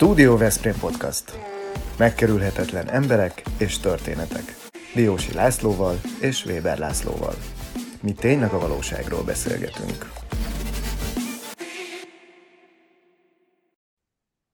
Studio 0.00 0.36
Veszprém 0.36 0.78
Podcast. 0.80 1.38
Megkerülhetetlen 1.98 2.88
emberek 2.88 3.42
és 3.58 3.78
történetek. 3.78 4.56
Diósi 4.94 5.32
Lászlóval 5.32 6.00
és 6.20 6.44
Weber 6.44 6.78
Lászlóval. 6.78 7.34
Mi 8.02 8.12
tényleg 8.12 8.52
a 8.52 8.58
valóságról 8.58 9.22
beszélgetünk. 9.24 10.12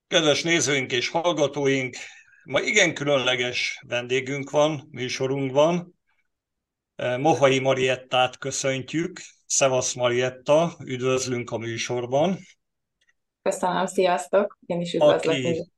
Kedves 0.07 0.43
nézőink 0.43 0.91
és 0.91 1.09
hallgatóink, 1.09 1.95
ma 2.43 2.61
igen 2.61 2.93
különleges 2.93 3.83
vendégünk 3.87 4.49
van, 4.49 4.87
műsorunk 4.91 5.51
van. 5.51 5.95
Mohai 7.17 7.59
Mariettát 7.59 8.37
köszöntjük. 8.37 9.21
Szevasz 9.45 9.93
Marietta, 9.93 10.77
üdvözlünk 10.85 11.51
a 11.51 11.57
műsorban. 11.57 12.37
Köszönöm, 13.49 13.85
sziasztok! 13.85 14.57
Én 14.65 14.81
is 14.81 14.93
üdvözlök. 14.93 15.35
Aki, 15.35 15.71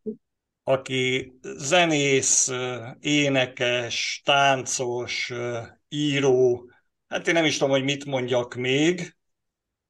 aki 0.63 1.33
zenész, 1.41 2.51
énekes, 2.99 4.21
táncos, 4.25 5.33
író, 5.89 6.69
hát 7.07 7.27
én 7.27 7.33
nem 7.33 7.45
is 7.45 7.57
tudom, 7.57 7.73
hogy 7.73 7.83
mit 7.83 8.05
mondjak 8.05 8.55
még, 8.55 9.15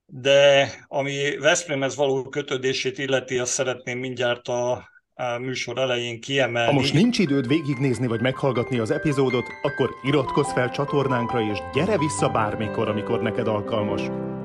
de 0.05 0.69
ami 0.87 1.37
Veszprémhez 1.37 1.95
való 1.95 2.23
kötődését 2.23 2.97
illeti, 2.97 3.37
azt 3.37 3.51
szeretném 3.51 3.99
mindjárt 3.99 4.47
a, 4.47 4.71
a 5.13 5.37
műsor 5.37 5.77
elején 5.77 6.21
kiemelni. 6.21 6.73
Ha 6.73 6.79
most 6.79 6.93
nincs 6.93 7.19
időd 7.19 7.47
végignézni 7.47 8.07
vagy 8.07 8.21
meghallgatni 8.21 8.79
az 8.79 8.91
epizódot, 8.91 9.45
akkor 9.61 9.89
iratkozz 10.03 10.51
fel 10.51 10.69
csatornánkra, 10.69 11.41
és 11.41 11.57
gyere 11.73 11.97
vissza 11.97 12.29
bármikor, 12.29 12.89
amikor 12.89 13.21
neked 13.21 13.47
alkalmas. 13.47 14.01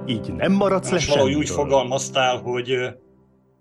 Így 0.07 0.33
nem 0.33 0.53
maradsz 0.53 0.91
le 0.91 1.01
Valahogy 1.07 1.35
úgy 1.35 1.49
fogalmaztál, 1.49 2.37
hogy 2.37 2.95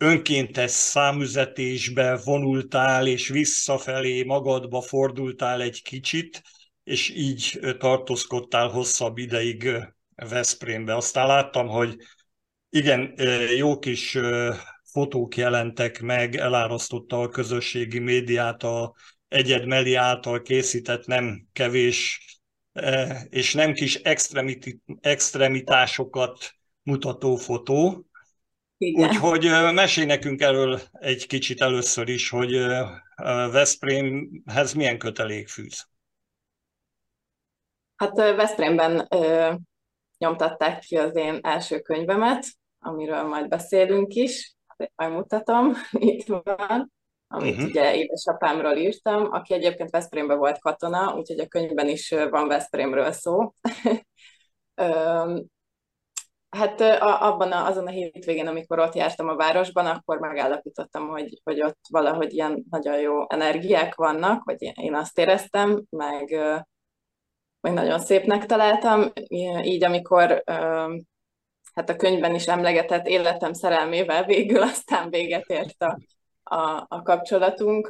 önkéntes 0.03 0.71
számüzetésbe 0.71 2.17
vonultál, 2.23 3.08
és 3.08 3.27
visszafelé 3.27 4.23
magadba 4.23 4.81
fordultál 4.81 5.61
egy 5.61 5.81
kicsit, 5.81 6.41
és 6.83 7.09
így 7.09 7.59
tartózkodtál 7.77 8.67
hosszabb 8.67 9.17
ideig 9.17 9.69
Veszprémbe. 10.16 10.95
Aztán 10.95 11.27
láttam, 11.27 11.67
hogy 11.67 11.95
igen, 12.69 13.14
jó 13.55 13.80
kis 13.80 14.17
fotók 14.92 15.36
jelentek 15.36 16.02
meg, 16.02 16.36
elárasztotta 16.36 17.22
a 17.22 17.30
közösségi 17.30 17.99
médiát 17.99 18.64
a 18.64 18.94
Egyed 19.27 19.66
Meli 19.66 19.95
által 19.95 20.42
készített 20.42 21.05
nem 21.05 21.47
kevés 21.53 22.22
és 23.30 23.53
nem 23.53 23.73
kis 23.73 24.02
extremitásokat 25.02 26.53
mutató 26.83 27.36
fotó. 27.36 28.05
Igen. 28.86 29.09
Úgyhogy 29.09 29.73
mesélj 29.73 30.06
nekünk 30.06 30.42
erről 30.42 30.80
egy 30.92 31.28
kicsit 31.28 31.62
először 31.62 32.09
is, 32.09 32.30
hogy 32.30 32.52
Veszprémhez 33.52 34.73
milyen 34.73 34.98
kötelék 34.98 35.48
fűz. 35.48 35.88
Hát 37.95 38.16
Veszprémben 38.16 39.08
ö, 39.09 39.54
nyomtatták 40.17 40.80
ki 40.80 40.98
az 40.98 41.16
én 41.16 41.39
első 41.42 41.80
könyvemet, 41.80 42.45
amiről 42.80 43.23
majd 43.23 43.48
beszélünk 43.48 44.14
is, 44.14 44.56
majd 44.95 45.11
mutatom, 45.11 45.73
itt 45.92 46.28
van, 46.28 46.92
amit 47.28 47.54
uh-huh. 47.54 47.70
ugye 47.70 47.95
édesapámról 47.95 48.76
írtam, 48.76 49.31
aki 49.31 49.54
egyébként 49.54 49.89
Veszprémben 49.89 50.38
volt 50.38 50.59
katona, 50.59 51.16
úgyhogy 51.16 51.39
a 51.39 51.48
könyvben 51.48 51.88
is 51.88 52.09
van 52.30 52.48
Veszprémről 52.48 53.11
szó. 53.11 53.54
Hát 56.53 56.81
a, 56.81 57.21
abban 57.21 57.51
a, 57.51 57.65
azon 57.65 57.87
a 57.87 57.89
hétvégén, 57.89 58.47
amikor 58.47 58.79
ott 58.79 58.93
jártam 58.95 59.27
a 59.27 59.35
városban, 59.35 59.85
akkor 59.85 60.19
megállapítottam, 60.19 61.07
hogy, 61.07 61.41
hogy 61.43 61.63
ott 61.63 61.79
valahogy 61.89 62.33
ilyen 62.33 62.65
nagyon 62.69 62.99
jó 62.99 63.29
energiák 63.29 63.95
vannak, 63.95 64.43
vagy 64.43 64.71
én 64.73 64.95
azt 64.95 65.17
éreztem, 65.19 65.83
meg, 65.89 66.39
meg 67.61 67.73
nagyon 67.73 67.99
szépnek 67.99 68.45
találtam. 68.45 69.11
Így 69.63 69.83
amikor 69.83 70.43
hát 71.73 71.89
a 71.89 71.95
könyvben 71.95 72.36
is 72.36 72.47
emlegetett 72.47 73.08
életem 73.08 73.53
szerelmével 73.53 74.23
végül 74.23 74.61
aztán 74.71 75.09
véget 75.09 75.45
ért 75.45 75.81
a, 75.81 75.97
a, 76.43 76.86
a 76.87 77.02
kapcsolatunk, 77.02 77.87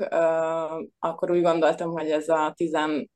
akkor 1.00 1.32
úgy 1.32 1.42
gondoltam, 1.42 1.92
hogy 1.92 2.10
ez 2.10 2.30
a 2.30 2.54
tizen, 2.56 3.10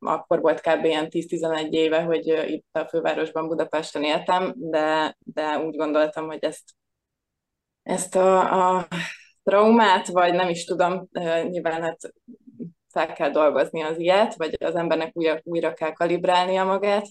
akkor 0.00 0.40
volt 0.40 0.60
kb. 0.60 0.84
ilyen 0.84 1.06
10-11 1.10 1.70
éve, 1.70 2.02
hogy 2.02 2.26
itt 2.26 2.66
a 2.72 2.84
fővárosban 2.84 3.48
Budapesten 3.48 4.02
éltem, 4.02 4.52
de, 4.56 5.16
de 5.18 5.58
úgy 5.58 5.76
gondoltam, 5.76 6.26
hogy 6.26 6.44
ezt, 6.44 6.74
ezt 7.82 8.16
a, 8.16 8.76
a 8.76 8.86
traumát, 9.42 10.06
vagy 10.06 10.34
nem 10.34 10.48
is 10.48 10.64
tudom, 10.64 11.08
nyilván 11.50 11.82
hát 11.82 11.98
fel 12.88 13.12
kell 13.12 13.30
dolgozni 13.30 13.82
az 13.82 13.98
ilyet, 13.98 14.34
vagy 14.34 14.56
az 14.60 14.74
embernek 14.74 15.10
újra, 15.16 15.40
újra 15.42 15.74
kell 15.74 15.92
kalibrálnia 15.92 16.64
magát, 16.64 17.06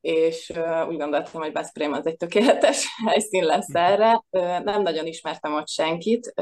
és 0.00 0.52
úgy 0.88 0.96
gondoltam, 0.96 1.40
hogy 1.40 1.52
Veszprém 1.52 1.92
az 1.92 2.06
egy 2.06 2.16
tökéletes 2.16 2.86
helyszín 3.06 3.44
lesz 3.44 3.68
mhm. 3.68 3.82
erre. 3.82 4.24
Nem 4.62 4.82
nagyon 4.82 5.06
ismertem 5.06 5.54
ott 5.54 5.68
senkit, 5.68 6.32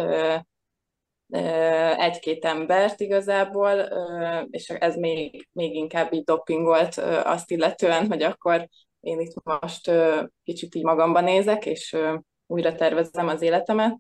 egy-két 1.99 2.45
embert 2.45 3.01
igazából, 3.01 3.73
és 4.51 4.69
ez 4.69 4.97
még, 4.97 5.49
még 5.53 5.75
inkább 5.75 6.13
így 6.13 6.25
dopingolt 6.25 6.97
azt 7.25 7.51
illetően, 7.51 8.07
hogy 8.07 8.23
akkor 8.23 8.69
én 9.01 9.21
itt 9.21 9.35
most 9.43 9.91
kicsit 10.45 10.75
így 10.75 10.85
magamban 10.85 11.25
nézek, 11.25 11.67
és 11.67 11.97
újra 12.47 12.75
tervezem 12.75 13.29
az 13.29 13.43
életemet. 13.43 13.97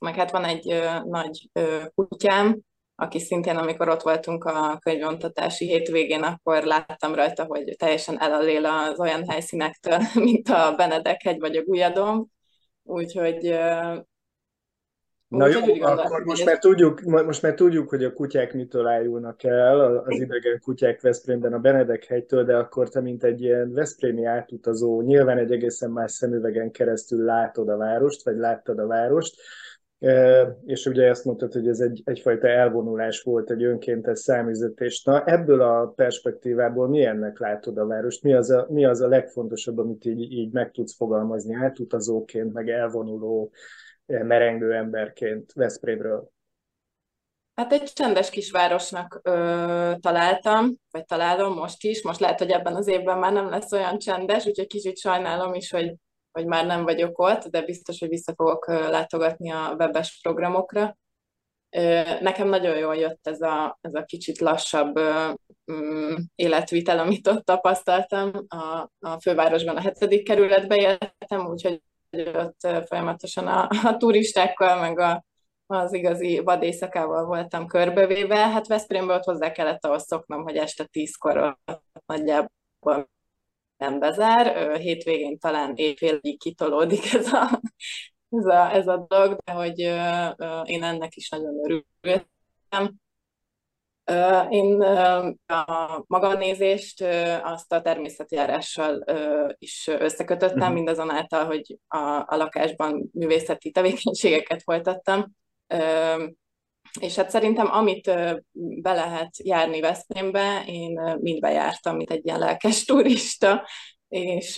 Meg 0.00 0.14
hát 0.14 0.30
van 0.30 0.44
egy 0.44 0.82
nagy 1.04 1.50
kutyám, 1.94 2.60
aki 2.96 3.18
szintén, 3.18 3.56
amikor 3.56 3.88
ott 3.88 4.02
voltunk 4.02 4.44
a 4.44 4.78
könyvontatási 4.78 5.66
hétvégén, 5.66 6.22
akkor 6.22 6.62
láttam 6.62 7.14
rajta, 7.14 7.44
hogy 7.44 7.74
teljesen 7.78 8.20
elalél 8.20 8.66
az 8.66 9.00
olyan 9.00 9.28
helyszínektől, 9.28 9.98
mint 10.24 10.48
a 10.48 10.74
Benedek-hegy 10.76 11.38
vagy 11.40 11.56
a 11.56 11.62
Gulyadom. 11.62 12.26
Úgyhogy 12.82 13.58
Na 15.36 15.46
jó, 15.46 15.60
akkor 15.80 16.24
most 16.24 16.44
már, 16.44 16.58
tudjuk, 16.58 17.00
most 17.00 17.42
már 17.42 17.54
tudjuk, 17.54 17.88
hogy 17.88 18.04
a 18.04 18.12
kutyák 18.12 18.54
mitől 18.54 18.86
ájulnak 18.86 19.44
el, 19.44 19.96
az 19.96 20.20
idegen 20.20 20.60
kutyák 20.62 21.00
Veszprémben 21.00 21.52
a 21.52 21.58
Benedek 21.58 22.04
hegytől, 22.04 22.44
de 22.44 22.56
akkor 22.56 22.88
te, 22.88 23.00
mint 23.00 23.24
egy 23.24 23.42
ilyen 23.42 23.72
Veszprémi 23.72 24.24
átutazó, 24.24 25.02
nyilván 25.02 25.38
egy 25.38 25.52
egészen 25.52 25.90
más 25.90 26.12
szemüvegen 26.12 26.70
keresztül 26.70 27.24
látod 27.24 27.68
a 27.68 27.76
várost, 27.76 28.24
vagy 28.24 28.36
láttad 28.36 28.78
a 28.78 28.86
várost, 28.86 29.34
és 30.64 30.86
ugye 30.86 31.08
ezt 31.08 31.24
mondtad, 31.24 31.52
hogy 31.52 31.68
ez 31.68 31.80
egy, 31.80 32.02
egyfajta 32.04 32.48
elvonulás 32.48 33.22
volt, 33.22 33.50
egy 33.50 33.64
önkéntes 33.64 34.18
számüzetés. 34.18 35.02
Na, 35.02 35.24
ebből 35.24 35.60
a 35.60 35.86
perspektívából 35.86 36.88
milyennek 36.88 37.38
látod 37.38 37.78
a 37.78 37.86
várost? 37.86 38.22
Mi 38.22 38.34
az 38.34 38.50
a, 38.50 38.66
mi 38.70 38.84
az 38.84 39.00
a 39.00 39.08
legfontosabb, 39.08 39.78
amit 39.78 40.04
így, 40.04 40.32
így 40.32 40.52
meg 40.52 40.70
tudsz 40.70 40.96
fogalmazni 40.96 41.54
átutazóként, 41.54 42.52
meg 42.52 42.68
elvonuló, 42.68 43.50
merengő 44.06 44.74
emberként 44.74 45.52
Veszprémről? 45.52 46.32
Hát 47.54 47.72
egy 47.72 47.92
csendes 47.92 48.30
kisvárosnak 48.30 49.20
ö, 49.22 49.92
találtam, 50.00 50.76
vagy 50.90 51.04
találom 51.04 51.54
most 51.54 51.84
is. 51.84 52.02
Most 52.02 52.20
lehet, 52.20 52.38
hogy 52.38 52.50
ebben 52.50 52.74
az 52.74 52.86
évben 52.86 53.18
már 53.18 53.32
nem 53.32 53.48
lesz 53.48 53.72
olyan 53.72 53.98
csendes, 53.98 54.46
úgyhogy 54.46 54.66
kicsit 54.66 54.98
sajnálom 54.98 55.54
is, 55.54 55.70
hogy 55.70 55.94
hogy 56.34 56.46
már 56.46 56.66
nem 56.66 56.84
vagyok 56.84 57.18
ott, 57.18 57.44
de 57.44 57.62
biztos, 57.62 57.98
hogy 57.98 58.08
vissza 58.08 58.34
fogok 58.36 58.66
látogatni 58.66 59.50
a 59.50 59.74
webes 59.78 60.18
programokra. 60.22 60.96
Nekem 62.20 62.48
nagyon 62.48 62.76
jól 62.76 62.96
jött 62.96 63.26
ez 63.26 63.40
a, 63.40 63.78
ez 63.80 63.94
a 63.94 64.04
kicsit 64.04 64.38
lassabb 64.38 65.00
mm, 65.72 66.14
életvitel, 66.34 66.98
amit 66.98 67.26
ott 67.26 67.44
tapasztaltam. 67.44 68.32
A, 68.48 68.90
a 68.98 69.20
fővárosban 69.20 69.76
a 69.76 69.80
hetedik 69.80 70.24
kerületbe 70.24 70.76
éltem, 70.76 71.46
úgyhogy 71.46 71.82
ott 72.20 72.86
folyamatosan 72.86 73.46
a, 73.46 73.68
a 73.82 73.96
turistákkal, 73.96 74.80
meg 74.80 74.98
a, 74.98 75.24
az 75.66 75.92
igazi 75.92 76.38
vadészakával 76.38 77.24
voltam 77.24 77.66
körbevéve. 77.66 78.36
Hát 78.36 78.66
Veszprémbe 78.66 79.14
ott 79.14 79.24
hozzá 79.24 79.52
kellett 79.52 79.84
ahhoz 79.84 80.06
szoknom, 80.06 80.42
hogy 80.42 80.56
este 80.56 80.84
tízkor 80.84 81.58
nagyjából 82.06 83.10
nem 83.76 83.98
bezár, 83.98 84.76
hétvégén 84.76 85.38
talán 85.38 85.72
éjfélig 85.74 86.38
kitolódik 86.38 87.12
ez 87.14 87.32
a, 87.32 87.60
ez 88.30 88.44
a, 88.44 88.74
ez 88.74 88.86
a 88.86 89.06
dolog, 89.08 89.38
de 89.44 89.52
hogy 89.52 89.78
én 90.68 90.82
ennek 90.82 91.16
is 91.16 91.28
nagyon 91.28 91.54
örültem. 91.64 93.02
Én 94.48 94.82
a 95.46 96.04
maganézést 96.06 97.04
azt 97.42 97.72
a 97.72 97.80
természetjárással 97.80 99.04
is 99.58 99.86
összekötöttem, 99.86 100.58
uh-huh. 100.58 100.74
mindazonáltal, 100.74 101.44
hogy 101.44 101.78
a, 101.88 101.98
a 102.26 102.36
lakásban 102.36 103.10
művészeti 103.12 103.70
tevékenységeket 103.70 104.62
folytattam. 104.62 105.32
És 107.00 107.16
hát 107.16 107.30
szerintem, 107.30 107.72
amit 107.72 108.04
be 108.82 108.92
lehet 108.92 109.30
járni 109.38 109.80
Veszprémbe, 109.80 110.62
én 110.66 111.16
mind 111.20 111.40
bejártam, 111.40 111.96
mint 111.96 112.10
egy 112.10 112.26
ilyen 112.26 112.38
lelkes 112.38 112.84
turista, 112.86 113.66
és 114.08 114.54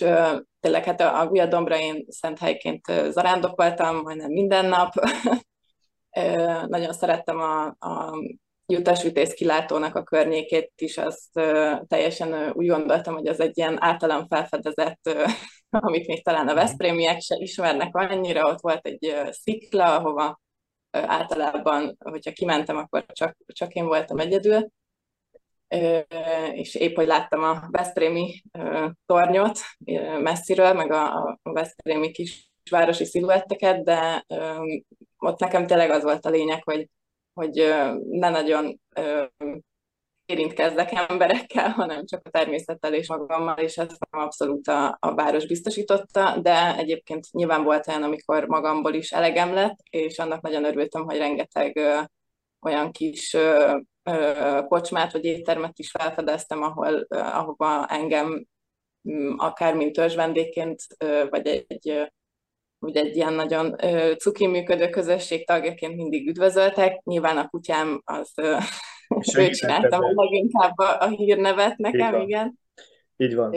tényleg 0.59 0.83
hát 0.83 1.01
a 1.01 1.27
Gulyaddombra 1.27 1.79
én 1.79 2.05
szent 2.07 2.39
helyként 2.39 2.85
zarándokoltam 3.09 4.01
majdnem 4.01 4.31
minden 4.31 4.65
nap, 4.65 4.93
Nagyon 6.67 6.93
szerettem 6.93 7.39
a, 7.39 7.65
a 7.65 8.19
jutásütész 8.73 9.33
kilátónak 9.33 9.95
a 9.95 10.03
környékét 10.03 10.71
is, 10.75 10.97
azt 10.97 11.33
teljesen 11.87 12.51
úgy 12.53 12.67
gondoltam, 12.67 13.13
hogy 13.13 13.27
az 13.27 13.39
egy 13.39 13.57
ilyen 13.57 13.83
általam 13.83 14.27
felfedezett, 14.27 15.09
amit 15.69 16.07
még 16.07 16.23
talán 16.23 16.47
a 16.47 16.51
mhm. 16.51 16.61
Veszprémiek 16.61 17.21
se 17.21 17.35
ismernek 17.35 17.95
annyira, 17.95 18.49
ott 18.49 18.61
volt 18.61 18.85
egy 18.85 19.15
szikla, 19.29 19.95
ahova 19.95 20.39
általában, 20.91 21.97
hogyha 21.99 22.31
kimentem, 22.31 22.77
akkor 22.77 23.05
csak, 23.05 23.37
csak 23.45 23.73
én 23.73 23.85
voltam 23.85 24.17
egyedül, 24.17 24.69
és 26.51 26.75
épp, 26.75 26.95
hogy 26.95 27.07
láttam 27.07 27.43
a 27.43 27.67
Veszprémi 27.71 28.41
tornyot 29.05 29.59
messziről, 30.21 30.73
meg 30.73 30.91
a 30.91 31.39
Veszprémi 31.43 32.11
kis 32.11 32.51
városi 32.69 33.05
sziluetteket, 33.05 33.83
de 33.83 34.25
ott 35.17 35.39
nekem 35.39 35.67
tényleg 35.67 35.89
az 35.89 36.03
volt 36.03 36.25
a 36.25 36.29
lényeg, 36.29 36.63
hogy, 36.63 36.89
hogy 37.37 37.75
ne 38.09 38.29
nagyon 38.29 38.79
érintkezzek 40.25 40.91
emberekkel, 40.91 41.69
hanem 41.69 42.05
csak 42.05 42.21
a 42.23 42.29
természettel 42.29 42.93
és 42.93 43.07
magammal, 43.07 43.57
és 43.57 43.77
ezt 43.77 43.97
abszolút 44.09 44.67
a, 44.67 44.97
a 44.99 45.15
város 45.15 45.47
biztosította, 45.47 46.39
de 46.41 46.75
egyébként 46.77 47.31
nyilván 47.31 47.63
volt 47.63 47.87
olyan, 47.87 48.03
amikor 48.03 48.47
magamból 48.47 48.93
is 48.93 49.11
elegem 49.11 49.53
lett, 49.53 49.77
és 49.89 50.19
annak 50.19 50.41
nagyon 50.41 50.65
örültem, 50.65 51.03
hogy 51.03 51.17
rengeteg 51.17 51.77
ö, 51.77 51.99
olyan 52.61 52.91
kis 52.91 53.33
ö, 53.33 53.77
ö, 54.03 54.59
kocsmát 54.67 55.11
vagy 55.11 55.25
éttermet 55.25 55.79
is 55.79 55.91
felfedeztem, 55.91 56.61
ahol, 56.61 57.05
ö, 57.07 57.17
ahova 57.17 57.85
engem 57.85 58.45
akár 59.37 59.75
mint 59.75 59.93
törzsvendékként, 59.93 60.81
vagy 61.29 61.47
egy, 61.47 61.65
egy 61.67 62.11
ugye 62.79 63.01
egy 63.01 63.15
ilyen 63.15 63.33
nagyon 63.33 63.75
cuki 64.17 64.47
működő 64.47 64.89
közösség 64.89 65.47
tagjaként 65.47 65.95
mindig 65.95 66.27
üdvözöltek. 66.27 67.01
Nyilván 67.03 67.37
a 67.37 67.47
kutyám 67.47 68.01
az 68.05 68.31
ő 69.37 69.49
csináltam 69.49 70.03
a 70.03 70.23
leginkább 70.23 70.77
a, 70.77 70.99
a 70.99 71.07
hírnevet 71.07 71.77
nekem, 71.77 72.15
Így 72.15 72.27
igen. 72.27 72.59
Így 73.17 73.35
van. 73.35 73.53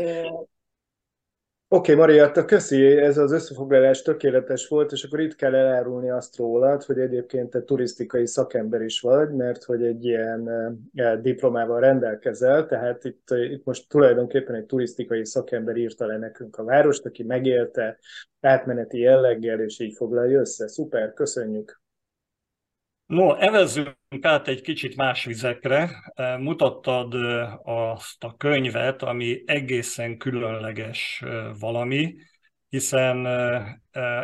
Oké, 1.73 1.93
okay, 1.93 2.07
Mariatta, 2.07 2.45
köszi, 2.45 2.97
ez 2.97 3.19
az 3.19 3.33
összefoglalás 3.33 4.03
tökéletes 4.03 4.69
volt, 4.69 4.93
és 4.93 5.05
akkor 5.05 5.21
itt 5.21 5.35
kell 5.35 5.55
elárulni 5.55 6.11
azt 6.11 6.37
rólad, 6.37 6.83
hogy 6.83 6.99
egyébként 6.99 7.51
te 7.51 7.63
turisztikai 7.63 8.27
szakember 8.27 8.81
is 8.81 9.01
vagy, 9.01 9.31
mert 9.31 9.65
hogy 9.65 9.83
egy 9.83 10.05
ilyen 10.05 10.49
e, 10.95 11.17
diplomával 11.17 11.81
rendelkezel, 11.81 12.67
tehát 12.67 13.05
itt, 13.05 13.29
itt 13.31 13.65
most 13.65 13.89
tulajdonképpen 13.89 14.55
egy 14.55 14.67
turisztikai 14.67 15.25
szakember 15.25 15.77
írta 15.77 16.07
le 16.07 16.19
nekünk 16.19 16.57
a 16.59 16.65
várost, 16.65 17.07
aki 17.07 17.23
megélte 17.23 17.99
átmeneti 18.41 18.99
jelleggel, 18.99 19.61
és 19.61 19.81
így 19.81 19.95
foglalja 19.97 20.41
össze. 20.41 20.69
Szuper, 20.69 21.13
köszönjük! 21.13 21.81
No, 23.11 23.35
evezzünk 23.35 23.97
át 24.21 24.49
egy 24.49 24.61
kicsit 24.61 24.97
más 24.97 25.25
vizekre. 25.25 25.91
E, 26.15 26.37
mutattad 26.37 27.15
e, 27.15 27.59
azt 27.63 28.25
a 28.25 28.35
könyvet, 28.37 29.03
ami 29.03 29.43
egészen 29.47 30.19
különleges 30.19 31.23
e, 31.25 31.53
valami, 31.59 32.15
hiszen 32.69 33.27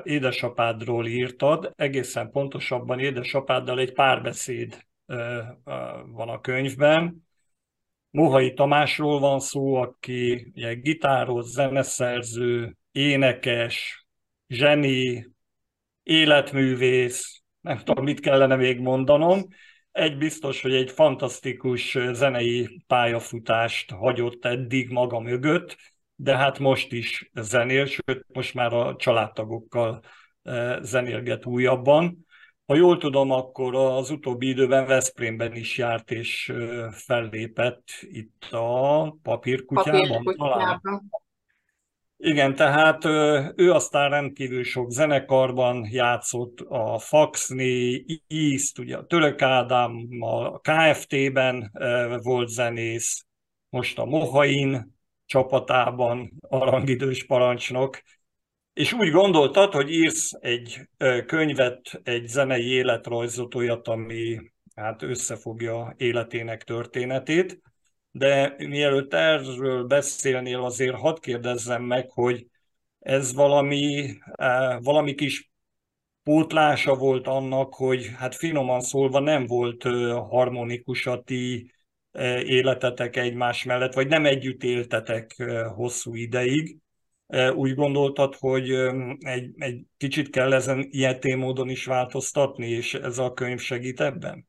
édesapádról 0.02 1.06
írtad, 1.06 1.72
egészen 1.76 2.30
pontosabban 2.30 2.98
édesapáddal 2.98 3.78
egy 3.78 3.92
párbeszéd 3.92 4.86
van 6.06 6.28
a 6.28 6.40
könyvben. 6.40 7.26
Mohai 8.10 8.52
Tamásról 8.52 9.20
van 9.20 9.40
szó, 9.40 9.74
aki 9.74 10.52
ugye, 10.54 10.74
gitáros, 10.74 11.44
zeneszerző, 11.44 12.76
énekes, 12.92 14.06
zseni, 14.48 15.30
életművész, 16.02 17.44
nem 17.66 17.78
tudom, 17.78 18.04
mit 18.04 18.20
kellene 18.20 18.56
még 18.56 18.80
mondanom. 18.80 19.46
Egy 19.92 20.16
biztos, 20.16 20.62
hogy 20.62 20.74
egy 20.74 20.90
fantasztikus 20.90 21.98
zenei 22.12 22.82
pályafutást 22.86 23.90
hagyott 23.90 24.44
eddig 24.44 24.90
maga 24.90 25.20
mögött, 25.20 25.76
de 26.14 26.36
hát 26.36 26.58
most 26.58 26.92
is 26.92 27.30
zenél, 27.34 27.86
sőt, 27.86 28.26
most 28.32 28.54
már 28.54 28.72
a 28.72 28.96
családtagokkal 28.96 30.02
e, 30.42 30.78
zenélget 30.82 31.46
újabban. 31.46 32.26
Ha 32.66 32.74
jól 32.74 32.98
tudom, 32.98 33.30
akkor 33.30 33.74
az 33.74 34.10
utóbbi 34.10 34.48
időben 34.48 34.86
Veszprémben 34.86 35.54
is 35.54 35.78
járt 35.78 36.10
és 36.10 36.48
e, 36.48 36.90
fellépett 36.90 37.84
itt 38.00 38.44
a 38.50 39.16
papírkutyában. 39.22 40.08
papírkutyában. 40.08 41.10
Igen, 42.18 42.54
tehát 42.54 43.04
ő 43.56 43.72
aztán 43.72 44.10
rendkívül 44.10 44.64
sok 44.64 44.90
zenekarban 44.90 45.88
játszott, 45.90 46.60
a 46.60 46.98
Faxni, 46.98 48.04
East, 48.26 48.78
ugye 48.78 48.96
a 48.96 49.06
Török 49.06 49.42
Ádámmal, 49.42 50.46
a 50.46 50.58
KFT-ben 50.58 51.70
volt 52.22 52.48
zenész, 52.48 53.26
most 53.68 53.98
a 53.98 54.04
Mohain 54.04 54.94
csapatában 55.26 56.32
arangidős 56.48 57.26
parancsnok, 57.26 58.02
és 58.72 58.92
úgy 58.92 59.10
gondoltad, 59.10 59.72
hogy 59.72 59.90
írsz 59.90 60.32
egy 60.40 60.80
könyvet, 61.26 62.00
egy 62.02 62.26
zenei 62.26 62.66
életrajzot, 62.66 63.54
olyat, 63.54 63.88
ami 63.88 64.40
hát 64.74 65.02
összefogja 65.02 65.94
életének 65.96 66.64
történetét, 66.64 67.60
de 68.18 68.54
mielőtt 68.58 69.14
erről 69.14 69.84
beszélnél, 69.84 70.62
azért 70.62 70.96
hadd 70.96 71.20
kérdezzem 71.20 71.82
meg, 71.82 72.10
hogy 72.10 72.46
ez 72.98 73.34
valami, 73.34 74.14
eh, 74.32 74.80
valami 74.80 75.14
kis 75.14 75.50
pótlása 76.22 76.94
volt 76.94 77.26
annak, 77.26 77.74
hogy 77.74 78.10
hát 78.16 78.34
finoman 78.34 78.80
szólva 78.80 79.20
nem 79.20 79.46
volt 79.46 79.82
harmonikus 80.28 81.06
a 81.06 81.22
ti 81.22 81.70
életetek 82.44 83.16
egymás 83.16 83.64
mellett, 83.64 83.94
vagy 83.94 84.08
nem 84.08 84.26
együtt 84.26 84.62
éltetek 84.62 85.42
hosszú 85.74 86.14
ideig. 86.14 86.76
Úgy 87.54 87.74
gondoltad, 87.74 88.34
hogy 88.34 88.70
egy, 89.18 89.50
egy 89.56 89.86
kicsit 89.96 90.30
kell 90.30 90.52
ezen 90.52 90.86
ilyen 90.90 91.38
módon 91.38 91.68
is 91.68 91.84
változtatni, 91.84 92.68
és 92.68 92.94
ez 92.94 93.18
a 93.18 93.32
könyv 93.32 93.60
segít 93.60 94.00
ebben? 94.00 94.45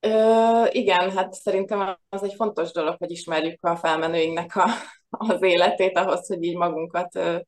Ö, 0.00 0.64
igen, 0.70 1.10
hát 1.10 1.32
szerintem 1.32 1.98
az 2.08 2.22
egy 2.22 2.34
fontos 2.34 2.72
dolog, 2.72 2.96
hogy 2.98 3.10
ismerjük 3.10 3.64
a 3.64 3.76
felmenőinknek 3.76 4.56
a, 4.56 4.64
az 5.10 5.42
életét 5.42 5.96
ahhoz, 5.96 6.26
hogy 6.26 6.42
így 6.42 6.56
magunkat 6.56 7.16
ö, 7.16 7.38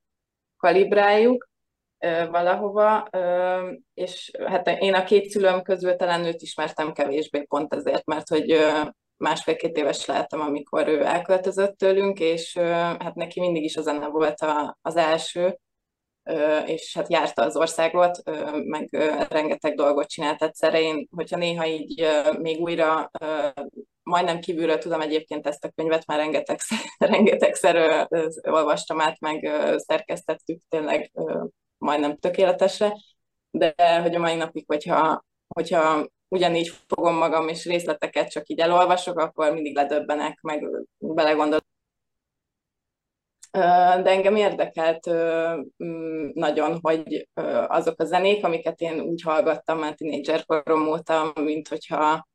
kalibráljuk 0.56 1.48
ö, 1.98 2.26
valahova, 2.30 3.08
ö, 3.10 3.72
és 3.94 4.30
hát 4.46 4.68
én 4.68 4.94
a 4.94 5.04
két 5.04 5.30
szülőm 5.30 5.62
közül 5.62 5.96
talán 5.96 6.24
őt 6.24 6.42
ismertem 6.42 6.92
kevésbé 6.92 7.42
pont 7.42 7.74
ezért, 7.74 8.06
mert 8.06 8.28
hogy 8.28 8.50
ö, 8.52 8.82
másfél-két 9.16 9.76
éves 9.76 10.06
lehettem, 10.06 10.40
amikor 10.40 10.88
ő 10.88 11.04
elköltözött 11.04 11.78
tőlünk, 11.78 12.20
és 12.20 12.56
ö, 12.56 12.62
hát 12.70 13.14
neki 13.14 13.40
mindig 13.40 13.62
is 13.64 13.76
a 13.76 13.82
zene 13.82 14.08
volt 14.08 14.40
a, 14.40 14.78
az 14.82 14.96
első, 14.96 15.58
és 16.66 16.94
hát 16.94 17.10
járta 17.10 17.42
az 17.42 17.56
országot, 17.56 18.22
meg 18.64 18.88
rengeteg 19.28 19.74
dolgot 19.74 20.08
csinált 20.08 20.42
egyszerre. 20.42 20.80
Én, 20.80 21.08
hogyha 21.16 21.36
néha 21.36 21.66
így 21.66 22.06
még 22.38 22.60
újra 22.60 23.10
majdnem 24.02 24.40
kívülről 24.40 24.78
tudom 24.78 25.00
egyébként 25.00 25.46
ezt 25.46 25.64
a 25.64 25.70
könyvet, 25.74 26.06
már 26.06 26.18
rengetegszer, 26.18 26.78
rengetegszer 27.12 28.08
olvastam 28.42 29.00
át, 29.00 29.20
meg 29.20 29.50
szerkesztettük 29.76 30.60
tényleg 30.68 31.10
majdnem 31.78 32.16
tökéletesre, 32.16 32.96
de 33.50 34.00
hogy 34.00 34.14
a 34.14 34.18
mai 34.18 34.34
napig, 34.34 34.64
hogyha, 34.66 35.24
hogyha 35.48 36.06
ugyanígy 36.28 36.72
fogom 36.86 37.16
magam, 37.16 37.48
és 37.48 37.64
részleteket 37.64 38.30
csak 38.30 38.48
így 38.48 38.60
elolvasok, 38.60 39.18
akkor 39.18 39.52
mindig 39.52 39.76
ledöbbenek, 39.76 40.40
meg 40.40 40.68
belegondolok 40.98 41.64
de 44.02 44.10
engem 44.10 44.36
érdekelt 44.36 45.06
nagyon, 46.34 46.78
hogy 46.80 47.28
azok 47.66 48.00
a 48.00 48.04
zenék, 48.04 48.44
amiket 48.44 48.80
én 48.80 49.00
úgy 49.00 49.22
hallgattam 49.22 49.78
már 49.78 49.94
tínédzser 49.94 50.44
korom 50.44 50.88
óta, 50.88 51.32
mint 51.40 51.68
hogyha 51.68 52.26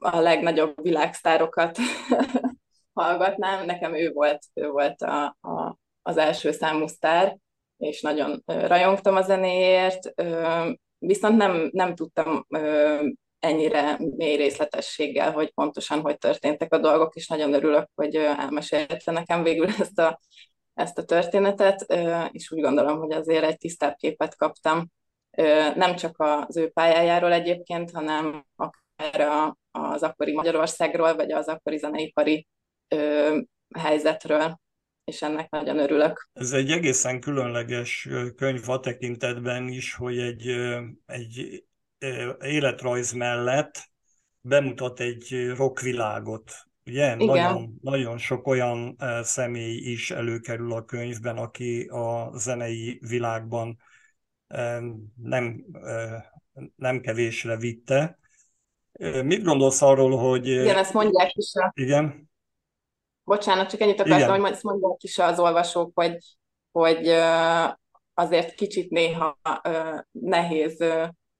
a 0.00 0.20
legnagyobb 0.20 0.82
világsztárokat 0.82 1.78
hallgatnám. 3.00 3.64
Nekem 3.64 3.94
ő 3.94 4.12
volt, 4.12 4.38
ő 4.54 4.68
volt 4.68 5.02
a, 5.02 5.24
a, 5.40 5.78
az 6.02 6.16
első 6.16 6.50
számú 6.50 6.86
sztár, 6.86 7.38
és 7.76 8.02
nagyon 8.02 8.42
rajongtam 8.46 9.16
a 9.16 9.22
zenéért, 9.22 10.14
viszont 10.98 11.36
nem, 11.36 11.68
nem 11.72 11.94
tudtam 11.94 12.46
ennyire 13.44 13.98
mély 14.16 14.36
részletességgel, 14.36 15.32
hogy 15.32 15.52
pontosan 15.54 16.00
hogy 16.00 16.18
történtek 16.18 16.72
a 16.72 16.78
dolgok, 16.78 17.14
és 17.14 17.28
nagyon 17.28 17.52
örülök, 17.54 17.88
hogy 17.94 18.14
elmesélte 18.14 19.10
nekem 19.10 19.42
végül 19.42 19.66
ezt 19.80 19.98
a, 19.98 20.20
ezt 20.74 20.98
a 20.98 21.04
történetet, 21.04 21.86
és 22.32 22.50
úgy 22.50 22.60
gondolom, 22.60 22.98
hogy 22.98 23.12
azért 23.12 23.44
egy 23.44 23.58
tisztább 23.58 23.94
képet 23.96 24.36
kaptam, 24.36 24.86
nem 25.74 25.96
csak 25.96 26.14
az 26.18 26.56
ő 26.56 26.68
pályájáról 26.68 27.32
egyébként, 27.32 27.90
hanem 27.90 28.46
akár 28.56 29.20
az 29.70 30.02
akkori 30.02 30.32
Magyarországról, 30.32 31.14
vagy 31.14 31.32
az 31.32 31.46
akkori 31.46 31.76
zeneipari 31.76 32.46
helyzetről. 33.78 34.62
és 35.04 35.22
ennek 35.22 35.50
nagyon 35.50 35.78
örülök. 35.78 36.28
Ez 36.32 36.52
egy 36.52 36.70
egészen 36.70 37.20
különleges 37.20 38.08
könyv 38.36 38.68
a 38.68 38.80
tekintetben 38.80 39.68
is, 39.68 39.94
hogy 39.94 40.18
egy, 40.18 40.46
egy 41.06 41.64
életrajz 42.40 43.12
mellett 43.12 43.90
bemutat 44.40 45.00
egy 45.00 45.52
rockvilágot. 45.56 46.52
Ugye? 46.86 47.14
Igen. 47.14 47.26
Nagyon, 47.26 47.78
nagyon 47.82 48.18
sok 48.18 48.46
olyan 48.46 48.96
személy 49.22 49.76
is 49.76 50.10
előkerül 50.10 50.72
a 50.72 50.84
könyvben, 50.84 51.36
aki 51.36 51.82
a 51.82 52.38
zenei 52.38 52.98
világban 53.08 53.78
nem, 55.22 55.64
nem 56.76 57.00
kevésre 57.00 57.56
vitte. 57.56 58.18
Mit 59.22 59.42
gondolsz 59.42 59.82
arról, 59.82 60.16
hogy... 60.16 60.46
Igen, 60.46 60.76
ezt 60.76 60.92
mondják 60.92 61.34
is. 61.34 61.54
A... 61.54 61.72
Igen? 61.74 62.30
Bocsánat, 63.24 63.70
csak 63.70 63.80
ennyit 63.80 64.00
akartam, 64.00 64.18
Igen. 64.18 64.40
hogy 64.40 64.50
ezt 64.50 64.62
mondják 64.62 65.02
is 65.02 65.18
az 65.18 65.38
olvasók, 65.38 65.90
hogy, 65.94 66.16
hogy 66.72 67.08
azért 68.14 68.54
kicsit 68.54 68.90
néha 68.90 69.38
nehéz 70.10 70.84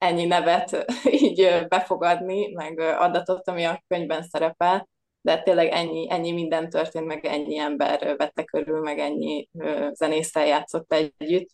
ennyi 0.05 0.25
nevet 0.25 0.85
így 1.23 1.65
befogadni, 1.67 2.51
meg 2.53 2.79
adatot, 2.79 3.47
ami 3.47 3.63
a 3.63 3.83
könyvben 3.87 4.23
szerepel, 4.23 4.89
de 5.21 5.41
tényleg 5.41 5.67
ennyi, 5.67 6.07
ennyi 6.09 6.31
minden 6.31 6.69
történt, 6.69 7.05
meg 7.05 7.25
ennyi 7.25 7.57
ember 7.57 8.15
vette 8.17 8.43
körül, 8.43 8.79
meg 8.79 8.99
ennyi 8.99 9.49
zenésszel 9.93 10.45
játszott 10.45 10.93
együtt 10.93 11.49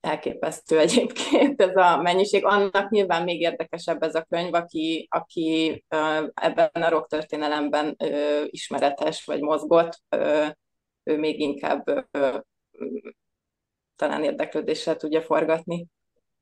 elképesztő 0.00 0.78
egyébként 0.86 1.62
ez 1.62 1.76
a 1.76 1.96
mennyiség. 2.02 2.44
Annak 2.44 2.90
nyilván 2.90 3.22
még 3.22 3.40
érdekesebb 3.40 4.02
ez 4.02 4.14
a 4.14 4.26
könyv, 4.28 4.54
aki, 4.54 5.06
aki 5.10 5.84
ebben 6.34 6.70
a 6.72 6.88
rock 6.88 7.08
történelemben 7.08 7.96
ismeretes 8.46 9.24
vagy 9.24 9.40
mozgott, 9.40 10.02
ő 11.02 11.18
még 11.18 11.40
inkább 11.40 12.08
talán 13.96 14.22
érdeklődéssel 14.22 14.96
tudja 14.96 15.22
forgatni. 15.22 15.86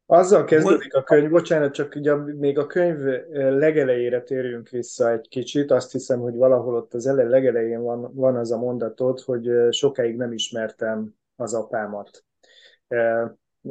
Azzal 0.07 0.45
kezdődik 0.45 0.95
a 0.95 1.03
könyv, 1.03 1.31
bocsánat, 1.31 1.73
csak 1.73 1.95
ugye 1.95 2.15
még 2.15 2.59
a 2.59 2.67
könyv 2.67 2.99
legelejére 3.33 4.23
térjünk 4.23 4.69
vissza 4.69 5.11
egy 5.13 5.29
kicsit. 5.29 5.71
Azt 5.71 5.93
hiszem, 5.93 6.21
hogy 6.21 6.35
valahol 6.35 6.75
ott 6.75 6.95
az 6.95 7.07
ele 7.07 7.23
legelején 7.23 7.83
van, 7.83 8.15
van 8.15 8.37
az 8.37 8.53
a 8.53 8.59
mondatod, 8.59 9.21
hogy 9.21 9.51
sokáig 9.71 10.17
nem 10.17 10.33
ismertem 10.33 11.15
az 11.37 11.55
apámat 11.55 12.25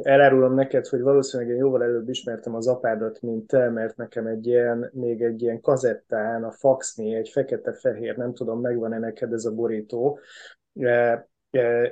elárulom 0.02 0.54
neked, 0.54 0.86
hogy 0.86 1.00
valószínűleg 1.00 1.52
én 1.52 1.58
jóval 1.58 1.82
előbb 1.82 2.08
ismertem 2.08 2.54
az 2.54 2.66
apádat, 2.66 3.20
mint 3.20 3.46
te, 3.46 3.70
mert 3.70 3.96
nekem 3.96 4.26
egy 4.26 4.46
ilyen, 4.46 4.90
még 4.92 5.22
egy 5.22 5.42
ilyen 5.42 5.60
kazettán, 5.60 6.44
a 6.44 6.50
Faxni, 6.50 7.14
egy 7.14 7.28
fekete-fehér, 7.28 8.16
nem 8.16 8.34
tudom, 8.34 8.60
megvan-e 8.60 8.98
neked 8.98 9.32
ez 9.32 9.44
a 9.44 9.54
borító, 9.54 10.18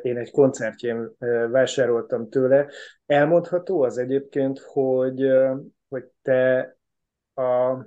én 0.02 0.16
egy 0.16 0.30
koncertjén 0.30 1.16
vásároltam 1.50 2.28
tőle. 2.28 2.68
Elmondható 3.06 3.82
az 3.82 3.98
egyébként, 3.98 4.58
hogy, 4.58 5.26
hogy 5.88 6.04
te 6.22 6.76
a, 7.34 7.86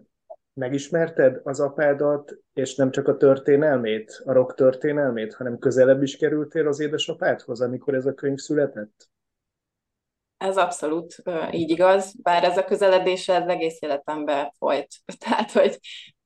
megismerted 0.53 1.39
az 1.43 1.59
apádat, 1.59 2.35
és 2.53 2.75
nem 2.75 2.91
csak 2.91 3.07
a 3.07 3.17
történelmét, 3.17 4.21
a 4.25 4.31
rock 4.31 4.55
történelmét, 4.55 5.33
hanem 5.33 5.57
közelebb 5.57 6.03
is 6.03 6.17
kerültél 6.17 6.67
az 6.67 6.79
édesapádhoz, 6.79 7.61
amikor 7.61 7.93
ez 7.93 8.05
a 8.05 8.13
könyv 8.13 8.37
született? 8.37 9.09
Ez 10.37 10.57
abszolút 10.57 11.23
így 11.51 11.69
igaz, 11.69 12.21
bár 12.21 12.43
ez 12.43 12.57
a 12.57 12.63
közeledés 12.63 13.29
ez 13.29 13.47
egész 13.47 13.81
életemben 13.81 14.51
folyt. 14.57 14.87
Tehát, 15.19 15.51
hogy, 15.51 15.79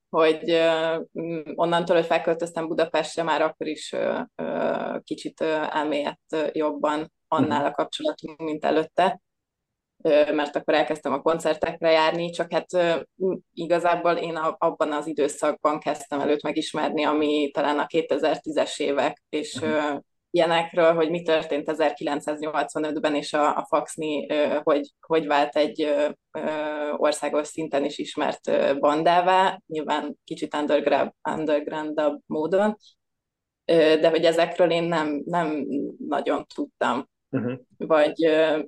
hogy 0.09 0.61
onnantól, 1.55 1.95
hogy 1.95 2.05
felköltöztem 2.05 2.67
Budapestre, 2.67 3.23
már 3.23 3.41
akkor 3.41 3.67
is 3.67 3.95
kicsit 5.03 5.41
elmélyedt 5.71 6.35
jobban 6.51 7.11
annál 7.27 7.65
a 7.65 7.71
kapcsolatunk, 7.71 8.39
mint 8.39 8.65
előtte. 8.65 9.21
Mert 10.31 10.55
akkor 10.55 10.73
elkezdtem 10.73 11.13
a 11.13 11.21
koncertekre 11.21 11.91
járni, 11.91 12.29
csak 12.29 12.53
hát 12.53 12.67
igazából 13.53 14.11
én 14.11 14.35
abban 14.35 14.91
az 14.91 15.07
időszakban 15.07 15.79
kezdtem 15.79 16.19
előtt 16.19 16.41
megismerni, 16.41 17.03
ami 17.03 17.51
talán 17.53 17.79
a 17.79 17.85
2010-es 17.85 18.79
évek, 18.79 19.23
és 19.29 19.55
uh-huh 19.55 19.99
ilyenekről, 20.31 20.93
hogy 20.93 21.09
mi 21.09 21.21
történt 21.21 21.71
1985-ben, 21.71 23.15
és 23.15 23.33
a, 23.33 23.57
a 23.57 23.65
Faxni 23.69 24.27
hogy, 24.63 24.93
hogy 25.01 25.27
vált 25.27 25.55
egy 25.55 25.93
országos 26.98 27.48
szinten 27.48 27.86
is 27.86 27.98
ismert 27.98 28.51
bandává, 28.79 29.59
nyilván 29.67 30.19
kicsit 30.24 30.53
underground, 30.55 31.12
underground 31.29 32.01
módon, 32.25 32.77
de 33.65 34.09
hogy 34.09 34.25
ezekről 34.25 34.71
én 34.71 34.83
nem, 34.83 35.21
nem 35.25 35.65
nagyon 36.07 36.45
tudtam. 36.55 37.09
Uh-huh. 37.31 37.59
Vagy 37.77 38.25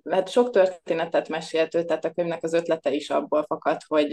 hát 0.10 0.30
sok 0.30 0.50
történetet 0.50 1.30
mesélt 1.30 1.76
ő, 1.76 1.84
tehát 1.84 2.06
a 2.06 2.12
könyvnek 2.12 2.44
az 2.44 2.54
ötlete 2.54 2.92
is 2.92 3.10
abból 3.10 3.44
fakad, 3.44 3.82
hogy 3.88 4.12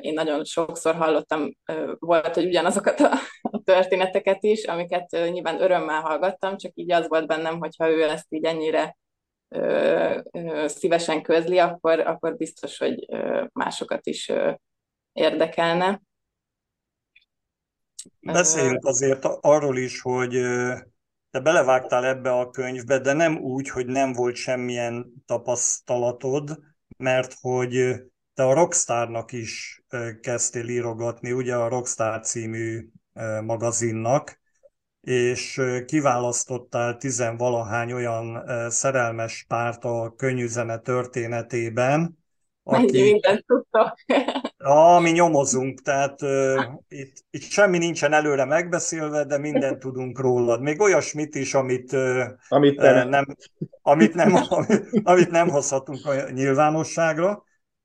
én 0.00 0.12
nagyon 0.14 0.44
sokszor 0.44 0.94
hallottam, 0.94 1.56
volt, 1.98 2.34
hogy 2.34 2.46
ugyanazokat 2.46 3.00
a, 3.00 3.10
a 3.40 3.62
történeteket 3.62 4.42
is, 4.42 4.64
amiket 4.64 5.10
nyilván 5.10 5.60
örömmel 5.60 6.00
hallgattam, 6.00 6.56
csak 6.56 6.72
így 6.74 6.92
az 6.92 7.08
volt 7.08 7.26
bennem, 7.26 7.58
hogyha 7.58 7.90
ő 7.90 8.02
ezt 8.02 8.26
így 8.28 8.44
ennyire 8.44 8.96
szívesen 10.66 11.22
közli, 11.22 11.58
akkor, 11.58 12.00
akkor 12.00 12.36
biztos, 12.36 12.78
hogy 12.78 13.06
másokat 13.52 14.06
is 14.06 14.32
érdekelne. 15.12 16.02
Beszéljünk 18.20 18.84
azért 18.84 19.24
arról 19.40 19.76
is, 19.76 20.00
hogy 20.00 20.36
te 21.30 21.40
belevágtál 21.40 22.04
ebbe 22.06 22.32
a 22.32 22.50
könyvbe, 22.50 22.98
de 22.98 23.12
nem 23.12 23.38
úgy, 23.38 23.68
hogy 23.68 23.86
nem 23.86 24.12
volt 24.12 24.36
semmilyen 24.36 25.12
tapasztalatod, 25.26 26.58
mert 26.96 27.34
hogy 27.40 27.94
te 28.34 28.44
a 28.44 28.54
Rockstarnak 28.54 29.32
is 29.32 29.82
kezdtél 30.20 30.68
írogatni, 30.68 31.32
ugye 31.32 31.56
a 31.56 31.68
Rockstar 31.68 32.20
című 32.20 32.88
magazinnak, 33.42 34.40
és 35.00 35.60
kiválasztottál 35.86 36.96
tizenvalahány 36.96 37.92
olyan 37.92 38.44
szerelmes 38.70 39.44
párt 39.48 39.84
a 39.84 40.14
könnyűzene 40.16 40.78
történetében, 40.78 42.18
Mennyi 42.62 43.02
mindent 43.02 43.44
tudtok. 43.46 43.94
Ja, 44.64 44.98
mi 45.02 45.10
nyomozunk, 45.10 45.82
tehát 45.82 46.22
uh, 46.22 46.64
itt, 46.88 47.24
itt 47.30 47.42
semmi 47.42 47.78
nincsen 47.78 48.12
előre 48.12 48.44
megbeszélve, 48.44 49.24
de 49.24 49.38
mindent 49.38 49.78
tudunk 49.78 50.20
rólad. 50.20 50.60
Még 50.60 50.80
olyasmit 50.80 51.34
is, 51.34 51.54
amit, 51.54 51.92
uh, 51.92 52.24
amit, 52.48 52.80
uh, 52.80 53.04
nem, 53.04 53.26
amit, 53.82 54.14
nem, 54.14 54.34
amit, 54.48 54.88
amit 55.02 55.30
nem 55.30 55.48
hozhatunk 55.48 56.06
a 56.06 56.30
nyilvánosságra. 56.30 57.44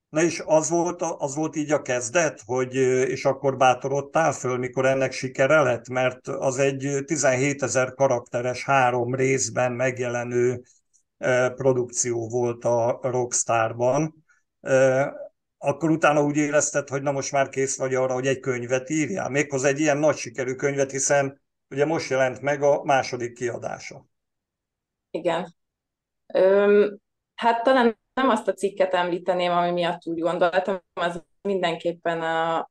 Na 0.10 0.22
és 0.22 0.44
az 0.46 0.70
volt, 0.70 1.02
az 1.02 1.36
volt 1.36 1.56
így 1.56 1.72
a 1.72 1.82
kezdet, 1.82 2.42
hogy 2.46 2.76
és 3.10 3.26
akkor 3.26 3.58
bátorodtál 3.58 4.32
föl, 4.32 4.58
mikor 4.58 4.86
ennek 4.86 5.12
sikere 5.12 5.62
lett, 5.62 5.90
mert 5.90 6.28
az 6.28 6.58
egy 6.58 7.04
17 7.06 7.64
ezer 7.64 7.94
karakteres 7.94 8.64
három 8.64 9.16
részben 9.16 9.72
megjelenő 9.72 10.62
produkció 11.56 12.30
volt 12.30 12.66
a 12.66 13.00
Rockstarban 13.02 14.26
akkor 15.66 15.90
utána 15.90 16.24
úgy 16.24 16.38
érezted, 16.38 16.90
hogy 16.90 17.02
na 17.02 17.12
most 17.12 17.32
már 17.32 17.50
kész 17.50 17.78
vagy 17.78 17.96
arra, 17.96 18.14
hogy 18.14 18.28
egy 18.28 18.40
könyvet 18.40 18.90
írjál. 18.90 19.30
Méghozzá 19.30 19.68
egy 19.68 19.80
ilyen 19.80 19.98
nagy 19.98 20.18
sikerű 20.18 20.56
könyvet, 20.56 20.92
hiszen 20.92 21.42
ugye 21.70 21.86
most 21.86 22.10
jelent 22.10 22.42
meg 22.42 22.62
a 22.62 22.84
második 22.84 23.34
kiadása. 23.34 24.06
Igen. 25.10 25.56
Öm, 26.34 26.98
hát 27.36 27.64
talán 27.64 28.00
nem 28.14 28.30
azt 28.30 28.48
a 28.48 28.54
cikket 28.54 28.94
említeném, 28.94 29.52
ami 29.52 29.72
miatt 29.72 30.06
úgy 30.06 30.20
gondoltam, 30.20 30.82
az 30.94 31.24
mindenképpen 31.42 32.22
a, 32.22 32.70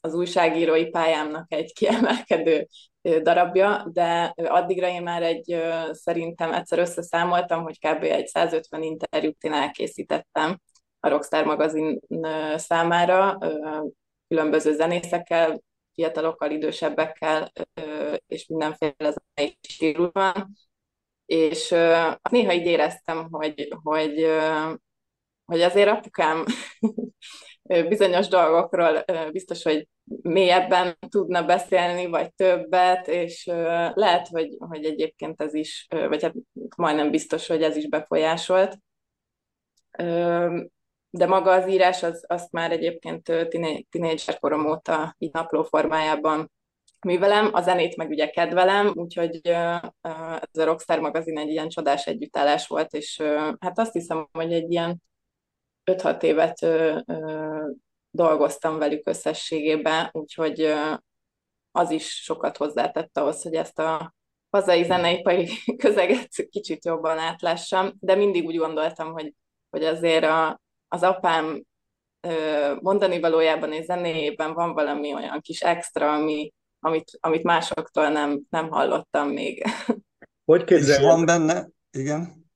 az 0.00 0.14
újságírói 0.14 0.86
pályámnak 0.86 1.52
egy 1.52 1.72
kiemelkedő 1.72 2.66
darabja, 3.02 3.88
de 3.92 4.34
addigra 4.36 4.88
én 4.88 5.02
már 5.02 5.22
egy, 5.22 5.62
szerintem 5.92 6.52
egyszer 6.52 6.78
összeszámoltam, 6.78 7.62
hogy 7.62 7.78
kb. 7.78 8.02
egy 8.02 8.26
150 8.26 8.82
interjút 8.82 9.42
én 9.42 9.52
elkészítettem, 9.52 10.60
a 11.00 11.08
Rockstar 11.08 11.44
magazin 11.44 12.00
számára, 12.56 13.38
különböző 14.28 14.72
zenészekkel, 14.72 15.60
fiatalokkal, 15.94 16.50
idősebbekkel, 16.50 17.52
és 18.26 18.46
mindenféle 18.46 18.94
zenei 19.34 19.58
stílusban. 19.68 20.52
És 21.26 21.68
néha 22.30 22.52
így 22.52 22.66
éreztem, 22.66 23.28
hogy, 23.30 23.68
hogy, 23.82 24.26
hogy 25.44 25.60
azért 25.60 25.88
apukám 25.88 26.44
bizonyos 27.88 28.28
dolgokról 28.28 29.04
biztos, 29.32 29.62
hogy 29.62 29.88
mélyebben 30.22 30.96
tudna 31.08 31.44
beszélni, 31.44 32.06
vagy 32.06 32.34
többet, 32.34 33.08
és 33.08 33.44
lehet, 33.94 34.28
hogy, 34.28 34.56
hogy 34.58 34.84
egyébként 34.84 35.40
ez 35.40 35.54
is, 35.54 35.86
vagy 35.88 36.22
hát 36.22 36.34
majdnem 36.76 37.10
biztos, 37.10 37.46
hogy 37.46 37.62
ez 37.62 37.76
is 37.76 37.88
befolyásolt 37.88 38.78
de 41.10 41.26
maga 41.26 41.52
az 41.52 41.68
írás, 41.68 42.02
az, 42.02 42.24
azt 42.26 42.52
már 42.52 42.72
egyébként 42.72 43.48
tinédzser 43.90 44.38
korom 44.38 44.66
óta 44.66 45.14
így 45.18 45.32
napló 45.32 45.62
formájában 45.62 46.50
művelem, 47.06 47.48
a 47.52 47.60
zenét 47.60 47.96
meg 47.96 48.08
ugye 48.08 48.30
kedvelem, 48.30 48.92
úgyhogy 48.94 49.40
ez 49.42 50.58
a 50.58 50.64
Rockstar 50.64 51.00
magazin 51.00 51.38
egy 51.38 51.48
ilyen 51.48 51.68
csodás 51.68 52.06
együttállás 52.06 52.66
volt, 52.66 52.92
és 52.92 53.22
hát 53.58 53.78
azt 53.78 53.92
hiszem, 53.92 54.28
hogy 54.32 54.52
egy 54.52 54.70
ilyen 54.70 55.02
5-6 55.90 56.22
évet 56.22 56.66
dolgoztam 58.10 58.78
velük 58.78 59.08
összességében, 59.08 60.08
úgyhogy 60.12 60.74
az 61.72 61.90
is 61.90 62.22
sokat 62.22 62.56
hozzátett 62.56 63.18
ahhoz, 63.18 63.42
hogy 63.42 63.54
ezt 63.54 63.78
a 63.78 64.14
hazai 64.50 64.84
zeneipari 64.84 65.48
közeget 65.82 66.28
kicsit 66.50 66.84
jobban 66.84 67.18
átlássam, 67.18 67.92
de 68.00 68.14
mindig 68.14 68.44
úgy 68.44 68.56
gondoltam, 68.56 69.12
hogy, 69.12 69.34
hogy 69.70 69.84
azért 69.84 70.24
a, 70.24 70.60
az 70.92 71.02
apám 71.02 71.62
mondani 72.80 73.20
valójában 73.20 73.72
és 73.72 73.84
zenéjében 73.84 74.52
van 74.52 74.72
valami 74.72 75.14
olyan 75.14 75.40
kis 75.40 75.60
extra, 75.60 76.12
ami, 76.12 76.52
amit, 76.80 77.10
amit 77.20 77.42
másoktól 77.42 78.08
nem, 78.08 78.40
nem 78.50 78.68
hallottam 78.68 79.28
még. 79.28 79.64
Hogy 80.44 80.64
képzeljed? 80.64 81.02
van 81.02 81.24
benne, 81.24 81.68
igen. 81.90 82.48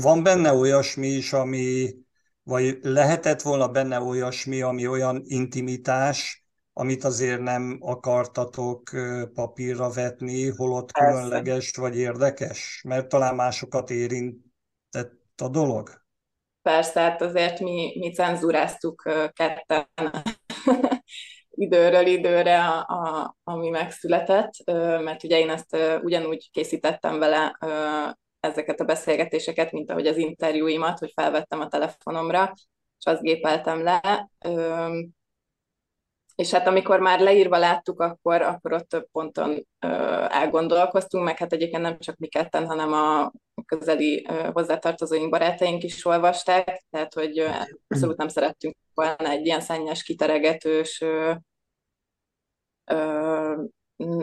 Van 0.00 0.22
benne 0.22 0.52
olyasmi 0.52 1.06
is, 1.06 1.32
ami, 1.32 1.94
vagy 2.42 2.78
lehetett 2.82 3.42
volna 3.42 3.68
benne 3.68 4.00
olyasmi, 4.00 4.60
ami 4.60 4.86
olyan 4.86 5.22
intimitás, 5.24 6.44
amit 6.72 7.04
azért 7.04 7.40
nem 7.40 7.78
akartatok 7.80 8.90
papírra 9.34 9.90
vetni, 9.90 10.48
holott 10.48 10.92
Persze. 10.92 11.12
különleges 11.12 11.74
vagy 11.76 11.96
érdekes? 11.96 12.82
Mert 12.88 13.08
talán 13.08 13.34
másokat 13.34 13.90
érintett 13.90 15.40
a 15.42 15.48
dolog? 15.48 16.05
Persze, 16.66 17.00
hát 17.00 17.22
azért 17.22 17.60
mi, 17.60 17.96
mi 17.98 18.12
cenzúráztuk 18.12 19.02
ketten 19.32 19.88
időről 21.50 22.06
időre, 22.06 22.64
a, 22.64 22.78
a, 22.78 23.36
ami 23.44 23.68
megszületett, 23.68 24.50
mert 25.00 25.24
ugye 25.24 25.38
én 25.38 25.50
ezt 25.50 25.76
ugyanúgy 26.02 26.50
készítettem 26.52 27.18
vele 27.18 27.58
ezeket 28.40 28.80
a 28.80 28.84
beszélgetéseket, 28.84 29.72
mint 29.72 29.90
ahogy 29.90 30.06
az 30.06 30.16
interjúimat, 30.16 30.98
hogy 30.98 31.12
felvettem 31.14 31.60
a 31.60 31.68
telefonomra, 31.68 32.52
és 32.98 33.04
azt 33.04 33.22
gépeltem 33.22 33.82
le. 33.82 34.28
És 36.36 36.50
hát 36.50 36.66
amikor 36.66 37.00
már 37.00 37.20
leírva 37.20 37.58
láttuk, 37.58 38.00
akkor, 38.00 38.42
akkor 38.42 38.72
ott 38.72 38.88
több 38.88 39.06
ponton 39.12 39.66
elgondolkoztunk, 40.28 41.24
meg 41.24 41.38
hát 41.38 41.52
egyébként 41.52 41.82
nem 41.82 41.98
csak 41.98 42.16
mi 42.16 42.26
ketten, 42.26 42.66
hanem 42.66 42.92
a 42.92 43.32
közeli 43.66 44.26
hozzátartozóink, 44.52 45.30
barátaink 45.30 45.82
is 45.82 46.04
olvasták, 46.04 46.84
tehát 46.90 47.14
hogy 47.14 47.38
abszolút 47.88 48.16
nem 48.16 48.28
szerettünk 48.28 48.74
volna 48.94 49.28
egy 49.28 49.46
ilyen 49.46 49.60
szennyes, 49.60 50.02
kiteregetős, 50.02 51.04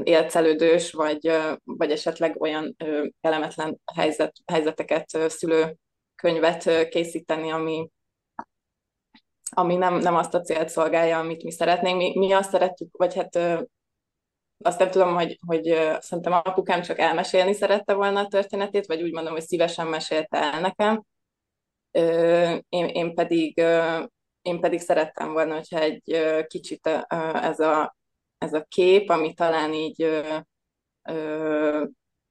élcelődős, 0.03 0.91
vagy, 0.91 1.31
vagy 1.63 1.91
esetleg 1.91 2.41
olyan 2.41 2.75
kellemetlen 3.21 3.79
helyzet, 3.93 4.35
helyzeteket 4.45 5.09
szülő 5.09 5.75
könyvet 6.15 6.87
készíteni, 6.89 7.49
ami, 7.49 7.89
ami 9.53 9.75
nem, 9.75 9.97
nem 9.97 10.15
azt 10.15 10.33
a 10.33 10.41
célt 10.41 10.69
szolgálja, 10.69 11.19
amit 11.19 11.43
mi 11.43 11.51
szeretnénk. 11.51 11.97
Mi, 11.97 12.17
mi 12.17 12.31
azt 12.31 12.49
szerettük, 12.49 12.97
vagy 12.97 13.15
hát 13.15 13.65
azt 14.63 14.79
nem 14.79 14.89
tudom, 14.89 15.13
hogy, 15.13 15.39
hogy 15.47 15.63
szerintem 15.99 16.33
apukám 16.33 16.81
csak 16.81 16.99
elmesélni 16.99 17.53
szerette 17.53 17.93
volna 17.93 18.19
a 18.19 18.27
történetét, 18.27 18.85
vagy 18.85 19.01
úgy 19.01 19.11
mondom, 19.11 19.33
hogy 19.33 19.41
szívesen 19.41 19.87
mesélte 19.87 20.37
el 20.37 20.59
nekem. 20.59 21.03
Én, 22.69 22.87
én, 22.87 23.13
pedig, 23.13 23.57
én 24.41 24.59
pedig 24.59 24.79
szerettem 24.79 25.33
volna, 25.33 25.53
hogyha 25.53 25.79
egy 25.79 26.03
kicsit 26.47 26.87
ez 27.33 27.59
a, 27.59 27.95
ez 28.37 28.53
a 28.53 28.65
kép, 28.67 29.09
ami 29.09 29.33
talán 29.33 29.73
így 29.73 30.23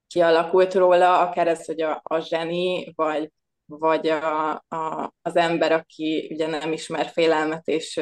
kialakult 0.07 0.75
róla, 0.75 1.19
akár 1.19 1.49
ez, 1.49 1.65
hogy 1.65 1.83
a, 1.83 2.01
a 2.03 2.19
zseni, 2.19 2.93
vagy, 2.95 3.31
vagy 3.79 4.09
a, 4.09 4.51
a, 4.69 5.13
az 5.23 5.37
ember, 5.37 5.73
aki 5.73 6.29
ugye 6.33 6.47
nem 6.47 6.73
ismer 6.73 7.07
félelmet, 7.07 7.67
és 7.69 8.01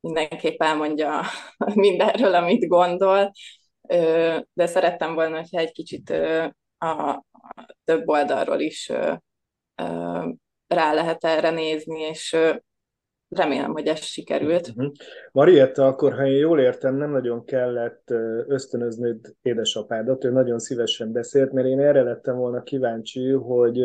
mindenképp 0.00 0.62
elmondja 0.62 1.20
mindenről, 1.74 2.34
amit 2.34 2.68
gondol, 2.68 3.32
de 4.52 4.66
szerettem 4.66 5.14
volna, 5.14 5.36
hogyha 5.36 5.58
egy 5.58 5.72
kicsit 5.72 6.10
a, 6.78 7.24
több 7.84 8.08
oldalról 8.08 8.60
is 8.60 8.92
rá 10.66 10.92
lehet 10.92 11.24
erre 11.24 11.50
nézni, 11.50 12.00
és 12.00 12.36
remélem, 13.34 13.72
hogy 13.72 13.86
ez 13.86 14.00
sikerült. 14.00 14.68
Uh-huh. 14.68 14.92
Marietta, 15.32 15.86
akkor 15.86 16.12
ha 16.12 16.26
én 16.26 16.36
jól 16.36 16.60
értem, 16.60 16.96
nem 16.96 17.10
nagyon 17.10 17.44
kellett 17.44 18.10
ösztönöznöd 18.46 19.34
édesapádat, 19.42 20.24
ő 20.24 20.30
nagyon 20.30 20.58
szívesen 20.58 21.12
beszélt, 21.12 21.52
mert 21.52 21.66
én 21.66 21.80
erre 21.80 22.02
lettem 22.02 22.36
volna 22.36 22.62
kíváncsi, 22.62 23.30
hogy 23.30 23.80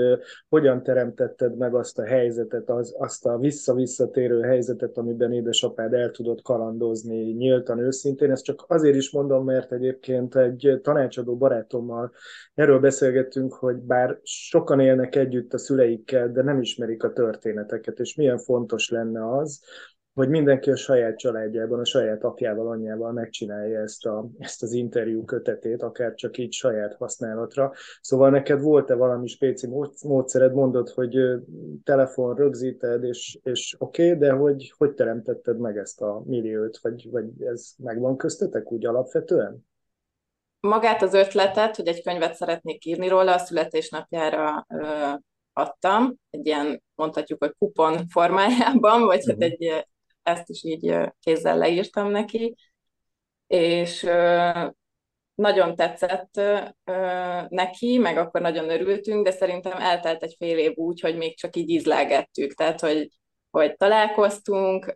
hogyan 0.49 0.83
teremtetted 0.83 1.57
meg 1.57 1.75
azt 1.75 1.99
a 1.99 2.05
helyzetet, 2.05 2.69
az, 2.69 2.95
azt 2.97 3.25
a 3.25 3.37
vissza-visszatérő 3.37 4.41
helyzetet, 4.41 4.97
amiben 4.97 5.33
édesapád 5.33 5.93
el 5.93 6.11
tudott 6.11 6.41
kalandozni 6.41 7.31
nyíltan, 7.31 7.79
őszintén. 7.79 8.31
Ezt 8.31 8.43
csak 8.43 8.65
azért 8.67 8.95
is 8.95 9.11
mondom, 9.11 9.45
mert 9.45 9.71
egyébként 9.71 10.35
egy 10.35 10.79
tanácsadó 10.83 11.37
barátommal 11.37 12.11
erről 12.53 12.79
beszélgettünk, 12.79 13.53
hogy 13.53 13.75
bár 13.75 14.19
sokan 14.23 14.79
élnek 14.79 15.15
együtt 15.15 15.53
a 15.53 15.57
szüleikkel, 15.57 16.31
de 16.31 16.43
nem 16.43 16.61
ismerik 16.61 17.03
a 17.03 17.13
történeteket, 17.13 17.99
és 17.99 18.15
milyen 18.15 18.37
fontos 18.37 18.89
lenne 18.89 19.29
az, 19.29 19.36
hogy 20.17 20.29
mindenki 20.29 20.69
a 20.69 20.75
saját 20.75 21.17
családjában, 21.17 21.79
a 21.79 21.85
saját 21.85 22.23
apjával, 22.23 22.67
anyjával 22.67 23.11
megcsinálja 23.11 23.81
ezt, 23.81 24.05
a, 24.05 24.29
ezt 24.39 24.63
az 24.63 24.71
interjú 24.71 25.25
kötetét, 25.25 25.81
akár 25.81 26.13
csak 26.13 26.37
így 26.37 26.53
saját 26.53 26.95
használatra. 26.95 27.73
Szóval 28.01 28.29
neked 28.29 28.61
volt-e 28.61 28.95
valami 28.95 29.27
spéci 29.27 29.67
módszered, 30.03 30.53
mondod, 30.53 30.89
hogy 30.89 31.17
telefon 31.83 32.35
rögzíted, 32.35 33.03
és, 33.03 33.39
és 33.43 33.75
oké, 33.79 34.05
okay, 34.05 34.19
de 34.19 34.31
hogy, 34.31 34.73
hogy 34.77 34.93
teremtetted 34.93 35.59
meg 35.59 35.77
ezt 35.77 36.01
a 36.01 36.21
milliót, 36.25 36.77
vagy, 36.81 37.11
vagy 37.11 37.25
ez 37.39 37.71
megvan 37.77 38.17
köztetek 38.17 38.71
úgy 38.71 38.85
alapvetően? 38.85 39.65
Magát 40.59 41.01
az 41.01 41.13
ötletet, 41.13 41.75
hogy 41.75 41.87
egy 41.87 42.03
könyvet 42.03 42.35
szeretnék 42.35 42.85
írni 42.85 43.07
róla, 43.07 43.33
a 43.33 43.37
születésnapjára 43.37 44.67
adtam, 45.57 46.15
egy 46.29 46.45
ilyen 46.45 46.83
mondhatjuk, 46.95 47.43
hogy 47.43 47.53
kupon 47.57 48.07
formájában, 48.07 49.05
vagy 49.05 49.23
hát 49.27 49.35
mhm. 49.35 49.43
egy, 49.43 49.87
ezt 50.23 50.49
is 50.49 50.63
így 50.63 50.97
kézzel 51.19 51.57
leírtam 51.57 52.11
neki, 52.11 52.55
és 53.47 54.09
nagyon 55.35 55.75
tetszett 55.75 56.41
neki, 57.47 57.97
meg 57.97 58.17
akkor 58.17 58.41
nagyon 58.41 58.69
örültünk, 58.69 59.25
de 59.25 59.31
szerintem 59.31 59.77
eltelt 59.77 60.23
egy 60.23 60.35
fél 60.37 60.57
év 60.57 60.71
úgy, 60.75 60.99
hogy 60.99 61.17
még 61.17 61.37
csak 61.37 61.55
így 61.55 61.69
ízlelgettük, 61.69 62.53
tehát 62.53 62.79
hogy, 62.79 63.09
hogy 63.49 63.75
találkoztunk, 63.75 64.93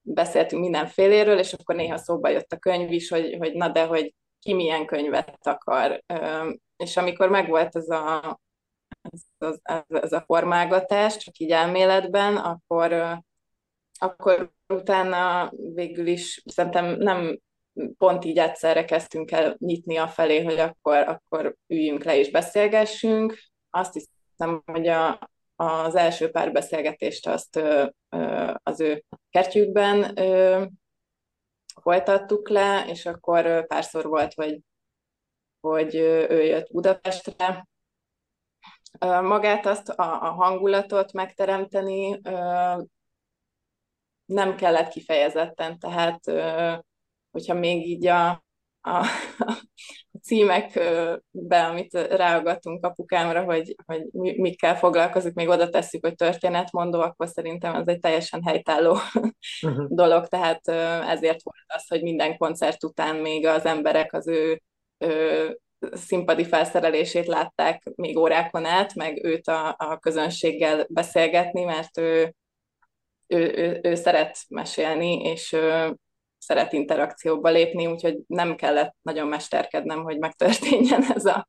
beszéltünk 0.00 0.62
mindenféléről, 0.62 1.38
és 1.38 1.52
akkor 1.52 1.74
néha 1.74 1.96
szóba 1.96 2.28
jött 2.28 2.52
a 2.52 2.58
könyv 2.58 2.92
is, 2.92 3.08
hogy, 3.08 3.36
hogy 3.38 3.54
na 3.54 3.68
de, 3.68 3.84
hogy 3.84 4.14
ki 4.38 4.54
milyen 4.54 4.86
könyvet 4.86 5.38
akar. 5.46 6.02
És 6.76 6.96
amikor 6.96 7.28
megvolt 7.28 7.76
ez 7.76 7.88
a, 7.88 8.40
ez, 9.10 9.20
ez, 9.62 9.84
ez 10.02 10.12
a 10.12 10.24
formálgatás, 10.26 11.16
csak 11.16 11.38
így 11.38 11.50
elméletben, 11.50 12.36
akkor, 12.36 13.18
akkor 13.98 14.52
utána 14.68 15.52
végül 15.74 16.06
is 16.06 16.42
szerintem 16.44 16.96
nem 16.98 17.38
pont 17.98 18.24
így 18.24 18.38
egyszerre 18.38 18.84
kezdtünk 18.84 19.30
el 19.30 19.56
nyitni 19.58 19.96
a 19.96 20.08
felé, 20.08 20.44
hogy 20.44 20.58
akkor, 20.58 20.96
akkor 20.96 21.56
üljünk 21.66 22.04
le 22.04 22.16
és 22.16 22.30
beszélgessünk. 22.30 23.38
Azt 23.70 23.92
hiszem, 23.92 24.62
hogy 24.66 24.88
a, 24.88 25.30
az 25.56 25.94
első 25.94 26.30
pár 26.30 26.52
beszélgetést 26.52 27.26
azt 27.26 27.60
az 28.62 28.80
ő 28.80 29.04
kertjükben 29.30 30.14
folytattuk 31.82 32.48
le, 32.48 32.84
és 32.88 33.06
akkor 33.06 33.66
párszor 33.66 34.06
volt, 34.06 34.34
hogy, 34.34 34.60
hogy 35.60 35.94
ő 35.94 36.42
jött 36.42 36.72
Budapestre, 36.72 37.66
magát 39.00 39.66
azt, 39.66 39.88
a, 39.88 40.22
a 40.22 40.30
hangulatot 40.30 41.12
megteremteni 41.12 42.20
nem 44.24 44.56
kellett 44.56 44.88
kifejezetten, 44.88 45.78
tehát 45.78 46.20
hogyha 47.30 47.54
még 47.54 47.86
így 47.86 48.06
a, 48.06 48.44
a, 48.80 49.06
a 50.10 50.18
címekbe, 50.22 51.64
amit 51.66 51.92
ráagatunk 51.94 52.84
apukámra, 52.84 53.44
hogy, 53.44 53.74
hogy 53.86 54.06
mikkel 54.36 54.76
foglalkozik, 54.76 55.34
még 55.34 55.48
oda 55.48 55.68
tesszük, 55.68 56.06
hogy 56.06 56.14
történetmondó, 56.14 57.00
akkor 57.00 57.28
szerintem 57.28 57.74
ez 57.74 57.86
egy 57.86 57.98
teljesen 57.98 58.42
helytálló 58.42 58.98
uh-huh. 59.60 59.86
dolog, 60.00 60.26
tehát 60.26 60.68
ezért 61.08 61.42
volt 61.42 61.64
az, 61.66 61.88
hogy 61.88 62.02
minden 62.02 62.36
koncert 62.36 62.84
után 62.84 63.16
még 63.16 63.46
az 63.46 63.64
emberek 63.64 64.12
az 64.12 64.28
ő, 64.28 64.62
ő 64.98 65.58
színpadi 65.92 66.44
felszerelését 66.44 67.26
látták 67.26 67.82
még 67.94 68.18
órákon 68.18 68.64
át, 68.64 68.94
meg 68.94 69.24
őt 69.24 69.48
a, 69.48 69.74
a 69.78 69.98
közönséggel 69.98 70.86
beszélgetni, 70.88 71.64
mert 71.64 71.98
ő, 71.98 72.34
ő, 73.26 73.52
ő, 73.56 73.80
ő 73.82 73.94
szeret 73.94 74.38
mesélni, 74.48 75.22
és, 75.22 75.56
szeret 76.44 76.72
interakcióba 76.72 77.50
lépni, 77.50 77.86
úgyhogy 77.86 78.18
nem 78.26 78.56
kellett 78.56 78.96
nagyon 79.02 79.28
mesterkednem, 79.28 80.02
hogy 80.02 80.18
megtörténjen 80.18 81.04
ez 81.14 81.24
a, 81.24 81.48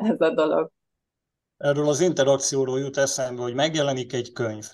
ez 0.00 0.20
a 0.20 0.30
dolog. 0.34 0.70
Erről 1.56 1.88
az 1.88 2.00
interakcióról 2.00 2.78
jut 2.78 2.96
eszembe, 2.96 3.42
hogy 3.42 3.54
megjelenik 3.54 4.12
egy 4.12 4.32
könyv. 4.32 4.66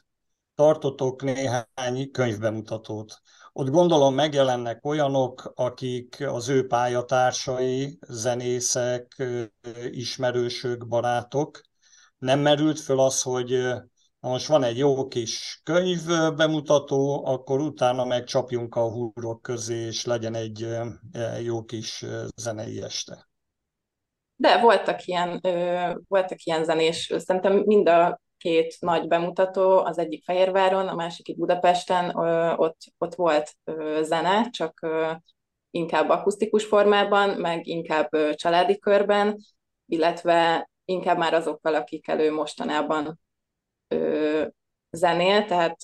Tartotok 0.54 1.22
néhány 1.22 2.10
könyvbemutatót. 2.12 3.14
Ott 3.58 3.70
gondolom 3.70 4.14
megjelennek 4.14 4.86
olyanok, 4.86 5.52
akik 5.54 6.24
az 6.28 6.48
ő 6.48 6.66
pályatársai, 6.66 7.98
zenészek, 8.08 9.22
ismerősök, 9.90 10.86
barátok. 10.86 11.60
Nem 12.18 12.40
merült 12.40 12.80
föl 12.80 13.00
az, 13.00 13.22
hogy 13.22 13.50
na 14.20 14.28
most 14.28 14.46
van 14.46 14.62
egy 14.62 14.78
jó 14.78 15.08
kis 15.08 15.60
könyv 15.64 16.06
bemutató, 16.36 17.24
akkor 17.26 17.60
utána 17.60 18.04
megcsapjunk 18.04 18.74
a 18.74 18.90
húrok 18.90 19.42
közé, 19.42 19.86
és 19.86 20.04
legyen 20.04 20.34
egy 20.34 20.68
jó 21.42 21.64
kis 21.64 22.04
zenei 22.36 22.82
este. 22.82 23.28
De 24.36 24.60
voltak 24.60 25.06
ilyen, 25.06 25.40
voltak 26.08 26.42
ilyen 26.42 26.64
zenés, 26.64 27.12
szerintem 27.16 27.62
mind 27.64 27.88
a 27.88 28.20
két 28.38 28.76
nagy 28.80 29.08
bemutató, 29.08 29.78
az 29.78 29.98
egyik 29.98 30.24
Fehérváron, 30.24 30.88
a 30.88 30.94
másik 30.94 31.28
itt 31.28 31.36
Budapesten, 31.38 32.16
ott, 32.56 32.80
ott 32.98 33.14
volt 33.14 33.52
zene, 34.02 34.50
csak 34.50 34.86
inkább 35.70 36.08
akusztikus 36.08 36.64
formában, 36.64 37.30
meg 37.40 37.66
inkább 37.66 38.34
családi 38.34 38.78
körben, 38.78 39.38
illetve 39.86 40.70
inkább 40.84 41.18
már 41.18 41.34
azokkal, 41.34 41.74
akik 41.74 42.08
elő 42.08 42.32
mostanában 42.32 43.20
zenél, 44.90 45.44
tehát 45.44 45.76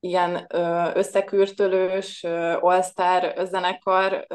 ilyen 0.00 0.46
összekürtölős 0.94 2.24
all-star 2.60 3.46
zenekar, 3.46 4.26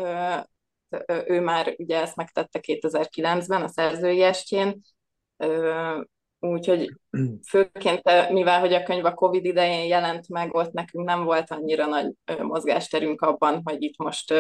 ő 1.26 1.42
már 1.42 1.76
ugye 1.78 2.02
ezt 2.02 2.16
megtette 2.16 2.60
2009-ben 2.62 3.62
a 3.62 3.68
szerzői 3.68 4.22
estjén, 4.22 4.82
Úgyhogy 6.40 6.94
főként, 7.50 8.30
mivel 8.32 8.60
hogy 8.60 8.74
a 8.74 8.84
könyv 8.84 9.06
a 9.06 9.14
Covid 9.14 9.46
idején 9.46 9.88
jelent 9.88 10.30
meg, 10.30 10.54
ott 10.54 10.72
nekünk 10.72 11.06
nem 11.06 11.24
volt 11.24 11.52
annyira 11.52 11.86
nagy 11.86 12.14
mozgásterünk 12.42 13.22
abban, 13.22 13.62
hogy 13.64 13.84
itt 13.84 13.98
most 13.98 14.34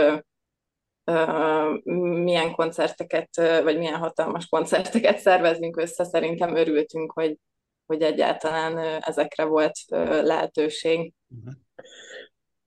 milyen 2.24 2.52
koncerteket, 2.52 3.36
vagy 3.64 3.78
milyen 3.78 4.00
hatalmas 4.00 4.48
koncerteket 4.48 5.20
szervezünk 5.20 5.78
össze. 5.78 6.04
Szerintem 6.04 6.56
örültünk, 6.56 7.12
hogy, 7.12 7.38
hogy 7.86 8.02
egyáltalán 8.02 8.78
ezekre 9.02 9.44
volt 9.44 9.80
lehetőség. 10.22 11.14
Uh-huh. 11.28 11.54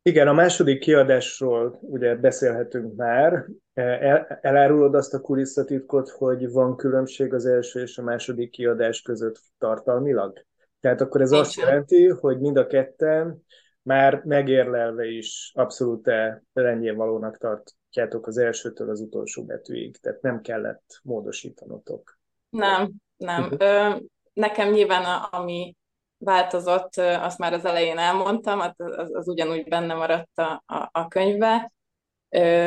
Igen, 0.02 0.28
a 0.28 0.32
második 0.32 0.80
kiadásról 0.80 1.78
ugye 1.80 2.16
beszélhetünk 2.16 2.96
már. 2.96 3.46
El, 3.74 4.38
elárulod 4.40 4.94
azt 4.94 5.14
a 5.14 5.20
kulisszatitkot, 5.20 6.08
hogy 6.08 6.50
van 6.50 6.76
különbség 6.76 7.34
az 7.34 7.46
első 7.46 7.80
és 7.80 7.98
a 7.98 8.02
második 8.02 8.50
kiadás 8.50 9.02
között 9.02 9.40
tartalmilag? 9.58 10.44
Tehát 10.80 11.00
akkor 11.00 11.20
ez 11.20 11.32
azt 11.32 11.54
jelenti, 11.54 12.08
hogy 12.08 12.38
mind 12.38 12.56
a 12.56 12.66
ketten 12.66 13.42
már 13.82 14.22
megérlelve 14.24 15.06
is 15.06 15.52
abszolút 15.54 16.10
rendjén 16.52 16.96
valónak 16.96 17.38
tartjátok 17.38 18.26
az 18.26 18.38
elsőtől 18.38 18.90
az 18.90 19.00
utolsó 19.00 19.44
betűig, 19.44 19.96
tehát 19.96 20.22
nem 20.22 20.40
kellett 20.40 21.00
módosítanotok. 21.02 22.18
Nem, 22.50 22.90
nem. 23.16 23.50
Ö, 23.58 23.90
nekem 24.32 24.70
nyilván 24.70 25.04
a, 25.04 25.28
ami 25.30 25.74
változott, 26.20 26.96
azt 26.96 27.38
már 27.38 27.52
az 27.52 27.64
elején 27.64 27.98
elmondtam, 27.98 28.60
az, 28.60 28.72
az, 28.76 29.14
az 29.14 29.28
ugyanúgy 29.28 29.68
benne 29.68 29.94
maradt 29.94 30.38
a, 30.38 30.62
a, 30.66 30.88
a 30.92 31.08
könyvbe. 31.08 31.72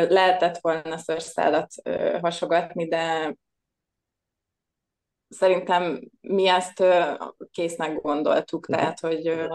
Lehetett 0.10 0.58
volna 0.58 0.98
szőrszálat 0.98 1.74
hasogatni, 2.22 2.88
de 2.88 3.36
szerintem 5.30 6.00
mi 6.22 6.48
ezt 6.48 6.84
késznek 7.52 8.02
gondoltuk, 8.02 8.68
mhm. 8.68 8.78
tehát, 8.78 9.00
hogy 9.00 9.50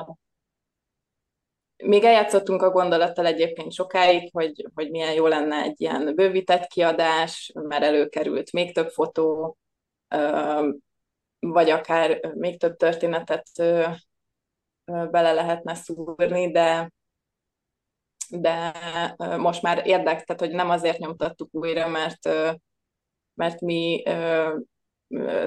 még 1.84 2.04
eljátszottunk 2.04 2.62
a 2.62 2.70
gondolattal 2.70 3.26
egyébként 3.26 3.72
sokáig, 3.72 4.30
hogy, 4.32 4.66
hogy 4.74 4.90
milyen 4.90 5.12
jó 5.12 5.26
lenne 5.26 5.56
egy 5.62 5.80
ilyen 5.80 6.14
bővített 6.14 6.66
kiadás, 6.66 7.52
mert 7.54 7.82
előkerült 7.82 8.52
még 8.52 8.74
több 8.74 8.88
fotó, 8.88 9.56
vagy 11.38 11.70
akár 11.70 12.20
még 12.34 12.58
több 12.58 12.76
történetet 12.76 13.48
bele 14.84 15.32
lehetne 15.32 15.74
szúrni, 15.74 16.50
de 16.50 16.92
de 18.30 18.72
most 19.38 19.62
már 19.62 19.86
érdek, 19.86 20.24
tehát 20.24 20.40
hogy 20.40 20.50
nem 20.50 20.70
azért 20.70 20.98
nyomtattuk 20.98 21.48
újra, 21.50 21.88
mert, 21.88 22.28
mert 23.34 23.60
mi 23.60 24.02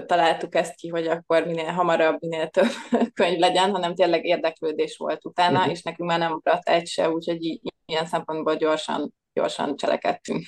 találtuk 0.05 0.55
ezt 0.55 0.75
ki, 0.75 0.87
hogy 0.87 1.07
akkor 1.07 1.45
minél 1.45 1.71
hamarabb, 1.71 2.21
minél 2.21 2.49
több 2.49 2.69
könyv 3.13 3.39
legyen, 3.39 3.71
hanem 3.71 3.95
tényleg 3.95 4.25
érdeklődés 4.25 4.97
volt 4.97 5.25
utána, 5.25 5.57
uh-huh. 5.57 5.71
és 5.71 5.81
nekünk 5.81 6.09
már 6.09 6.19
nem 6.19 6.39
maradt 6.43 6.69
egy 6.69 6.87
se, 6.87 7.09
úgyhogy 7.09 7.61
ilyen 7.85 8.05
szempontból 8.05 8.55
gyorsan, 8.55 9.13
gyorsan 9.33 9.75
cselekedtünk. 9.75 10.43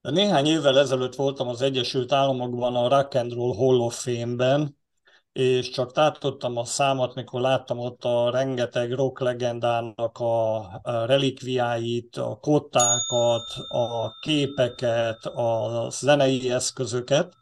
Néhány 0.00 0.46
évvel 0.46 0.78
ezelőtt 0.78 1.14
voltam 1.14 1.48
az 1.48 1.62
Egyesült 1.62 2.12
Államokban 2.12 2.76
a 2.76 2.88
Rock 2.88 3.14
and 3.14 3.32
Roll 3.32 3.54
Hall 3.54 3.78
of 3.78 4.02
Fame-ben, 4.02 4.76
és 5.32 5.70
csak 5.70 5.92
tátottam 5.92 6.56
a 6.56 6.64
számat, 6.64 7.14
mikor 7.14 7.40
láttam 7.40 7.78
ott 7.78 8.04
a 8.04 8.30
rengeteg 8.30 8.92
rock 8.92 9.20
legendának 9.20 10.18
a 10.18 10.70
relikviáit, 11.06 12.16
a 12.16 12.38
kottákat, 12.40 13.44
a 13.68 14.10
képeket, 14.20 15.24
a 15.26 15.86
zenei 15.90 16.50
eszközöket, 16.50 17.32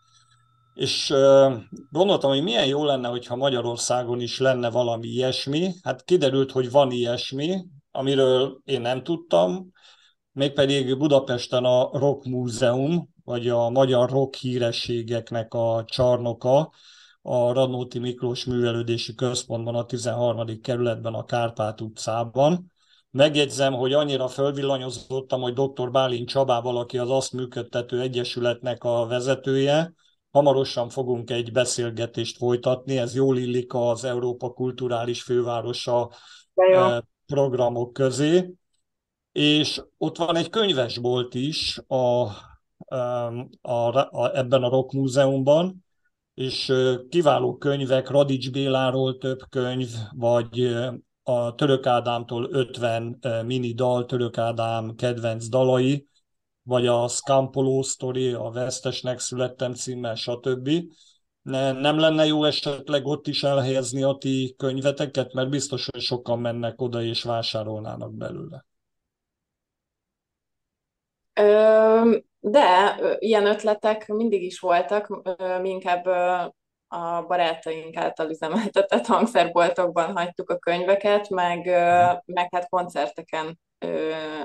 és 0.74 1.14
gondoltam, 1.90 2.30
hogy 2.30 2.42
milyen 2.42 2.66
jó 2.66 2.84
lenne, 2.84 3.08
hogyha 3.08 3.36
Magyarországon 3.36 4.20
is 4.20 4.38
lenne 4.38 4.70
valami 4.70 5.06
ilyesmi. 5.06 5.70
Hát 5.82 6.04
kiderült, 6.04 6.52
hogy 6.52 6.70
van 6.70 6.90
ilyesmi, 6.90 7.64
amiről 7.90 8.60
én 8.64 8.80
nem 8.80 9.02
tudtam, 9.02 9.72
mégpedig 10.36 10.98
Budapesten 10.98 11.64
a 11.64 11.90
Rock 11.92 12.24
Múzeum, 12.24 13.08
vagy 13.24 13.48
a 13.48 13.70
magyar 13.70 14.10
rock 14.10 14.34
hírességeknek 14.34 15.54
a 15.54 15.84
csarnoka, 15.86 16.72
a 17.22 17.52
Radnóti 17.52 17.98
Miklós 17.98 18.44
Művelődési 18.44 19.14
Központban, 19.14 19.74
a 19.74 19.84
13. 19.84 20.60
kerületben, 20.60 21.14
a 21.14 21.24
Kárpát 21.24 21.80
utcában. 21.80 22.72
Megjegyzem, 23.10 23.72
hogy 23.72 23.92
annyira 23.92 24.28
fölvillanyozottam, 24.28 25.40
hogy 25.40 25.52
dr. 25.52 25.90
Bálint 25.90 26.28
Csabával, 26.28 26.76
aki 26.76 26.98
az 26.98 27.10
azt 27.10 27.32
működtető 27.32 28.00
egyesületnek 28.00 28.84
a 28.84 29.06
vezetője, 29.06 29.92
hamarosan 30.30 30.88
fogunk 30.88 31.30
egy 31.30 31.52
beszélgetést 31.52 32.36
folytatni, 32.36 32.98
ez 32.98 33.14
jól 33.14 33.38
illik 33.38 33.74
az 33.74 34.04
Európa 34.04 34.50
Kulturális 34.50 35.22
Fővárosa 35.22 36.10
eh, 36.54 36.98
programok 37.26 37.92
közé 37.92 38.54
és 39.36 39.82
ott 39.98 40.16
van 40.16 40.36
egy 40.36 40.50
könyvesbolt 40.50 41.34
is 41.34 41.78
a, 41.86 42.28
a, 43.60 43.96
a, 44.00 44.36
ebben 44.36 44.62
a 44.62 44.68
Rock 44.68 44.92
Múzeumban, 44.92 45.84
és 46.34 46.72
kiváló 47.08 47.56
könyvek, 47.56 48.08
Radics 48.08 48.50
Béláról 48.50 49.18
több 49.18 49.38
könyv, 49.48 49.88
vagy 50.10 50.76
a 51.22 51.54
Török 51.54 51.86
Ádámtól 51.86 52.48
50 52.50 53.18
mini 53.46 53.74
dal, 53.74 54.04
Török 54.06 54.38
Ádám 54.38 54.94
kedvenc 54.94 55.48
dalai, 55.48 56.06
vagy 56.62 56.86
a 56.86 57.08
Scampolo 57.08 57.82
Story, 57.82 58.32
a 58.32 58.50
Vesztesnek 58.50 59.18
születtem 59.18 59.74
címmel, 59.74 60.14
stb. 60.14 60.70
Ne, 61.42 61.72
nem 61.72 61.98
lenne 61.98 62.26
jó 62.26 62.44
esetleg 62.44 63.06
ott 63.06 63.26
is 63.26 63.42
elhelyezni 63.42 64.02
a 64.02 64.16
ti 64.20 64.54
könyveteket, 64.58 65.32
mert 65.32 65.50
biztos, 65.50 65.88
hogy 65.90 66.00
sokan 66.00 66.38
mennek 66.38 66.80
oda 66.80 67.02
és 67.02 67.22
vásárolnának 67.22 68.14
belőle. 68.14 68.64
De 72.40 72.96
ilyen 73.18 73.46
ötletek 73.46 74.06
mindig 74.06 74.42
is 74.42 74.58
voltak, 74.58 75.22
mi 75.60 75.68
inkább 75.68 76.06
a 76.88 77.24
barátaink 77.26 77.96
által 77.96 78.30
üzemeltetett 78.30 79.06
hangszerboltokban 79.06 80.16
hagytuk 80.16 80.50
a 80.50 80.58
könyveket, 80.58 81.28
meg, 81.28 81.66
meg 82.24 82.48
hát 82.50 82.68
koncerteken 82.68 83.58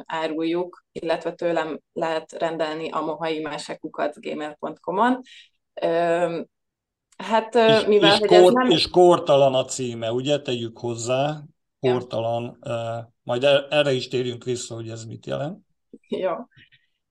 áruljuk, 0.06 0.86
illetve 0.92 1.32
tőlem 1.32 1.80
lehet 1.94 2.32
rendelni 2.32 2.90
a 2.90 3.02
mohai 3.02 3.48
gmail.com-on. 4.14 5.22
Hát 7.18 7.56
és, 7.56 7.86
mivel, 7.86 8.14
és, 8.14 8.20
hogy 8.20 8.28
kor, 8.28 8.38
ez 8.38 8.52
nem... 8.52 8.70
és 8.70 8.90
kortalan 8.90 9.56
a 9.56 9.66
címe, 9.66 10.12
ugye? 10.12 10.42
Tegyük 10.42 10.78
hozzá, 10.78 11.42
kortalan. 11.80 12.58
Ja. 12.62 13.14
Majd 13.24 13.44
erre 13.70 13.92
is 13.92 14.08
térjünk 14.08 14.44
vissza, 14.44 14.76
hogy 14.76 14.90
ez 14.90 15.06
mit 15.06 15.26
jelent. 15.26 15.60
Jó 16.08 16.32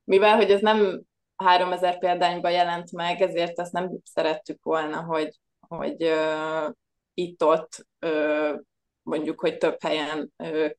mivel 0.04 0.36
hogy 0.36 0.50
ez 0.50 0.60
nem 0.60 1.02
3000 1.36 1.98
példányban 1.98 2.50
jelent 2.50 2.92
meg, 2.92 3.20
ezért 3.20 3.58
ezt 3.58 3.72
nem 3.72 3.90
szerettük 4.04 4.62
volna, 4.62 5.02
hogy, 5.02 5.40
hogy 5.68 6.04
uh, 6.04 6.74
itt-ott 7.14 7.86
uh, 8.06 8.58
mondjuk, 9.02 9.40
hogy 9.40 9.58
több 9.58 9.82
helyen 9.82 10.32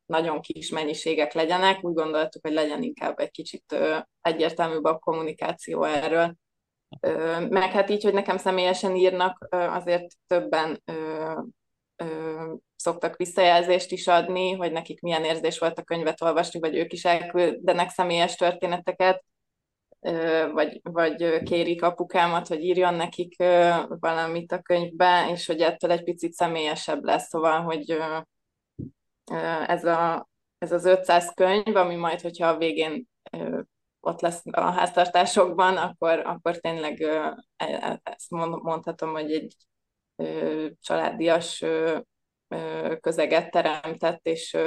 nagyon 0.05 0.41
kis 0.41 0.69
mennyiségek 0.69 1.33
legyenek, 1.33 1.83
úgy 1.83 1.93
gondoltuk, 1.93 2.45
hogy 2.45 2.53
legyen 2.53 2.83
inkább 2.83 3.19
egy 3.19 3.31
kicsit 3.31 3.75
egyértelműbb 4.21 4.83
a 4.83 4.97
kommunikáció 4.97 5.83
erről. 5.83 6.35
Meg 7.49 7.71
hát 7.71 7.89
így, 7.89 8.03
hogy 8.03 8.13
nekem 8.13 8.37
személyesen 8.37 8.95
írnak, 8.95 9.47
azért 9.49 10.07
többen 10.27 10.83
szoktak 12.75 13.15
visszajelzést 13.17 13.91
is 13.91 14.07
adni, 14.07 14.51
hogy 14.51 14.71
nekik 14.71 15.01
milyen 15.01 15.23
érzés 15.23 15.59
volt 15.59 15.79
a 15.79 15.83
könyvet 15.83 16.21
olvasni, 16.21 16.59
vagy 16.59 16.75
ők 16.75 16.93
is 16.93 17.05
elküldenek 17.05 17.89
személyes 17.89 18.35
történeteket, 18.35 19.23
vagy, 20.51 20.79
vagy 20.83 21.43
kérik 21.43 21.83
apukámat, 21.83 22.47
hogy 22.47 22.63
írjon 22.63 22.93
nekik 22.93 23.35
valamit 23.87 24.51
a 24.51 24.61
könyvbe, 24.61 25.29
és 25.31 25.45
hogy 25.45 25.61
ettől 25.61 25.91
egy 25.91 26.03
picit 26.03 26.33
személyesebb 26.33 27.03
lesz, 27.03 27.27
szóval, 27.27 27.61
hogy 27.61 27.97
ez, 29.65 29.85
a, 29.85 30.29
ez 30.57 30.71
az 30.71 30.85
500 30.85 31.33
könyv, 31.33 31.75
ami 31.75 31.95
majd, 31.95 32.21
hogyha 32.21 32.47
a 32.47 32.57
végén 32.57 33.09
ott 33.99 34.21
lesz 34.21 34.41
a 34.51 34.61
háztartásokban, 34.61 35.77
akkor, 35.77 36.19
akkor 36.19 36.57
tényleg 36.57 37.01
e, 37.01 37.45
e, 37.55 37.99
ezt 38.03 38.29
mondhatom, 38.29 39.11
hogy 39.11 39.31
egy 39.31 39.55
családias 40.79 41.63
közeget 42.99 43.51
teremtett, 43.51 44.25
és 44.25 44.57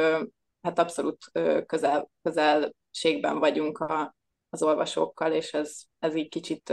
hát 0.63 0.79
abszolút 0.79 1.19
közel, 1.67 2.11
közelségben 2.23 3.39
vagyunk 3.39 3.79
a, 3.79 4.15
az 4.49 4.63
olvasókkal, 4.63 5.33
és 5.33 5.53
ez, 5.53 5.81
ez 5.99 6.15
így 6.15 6.29
kicsit 6.29 6.73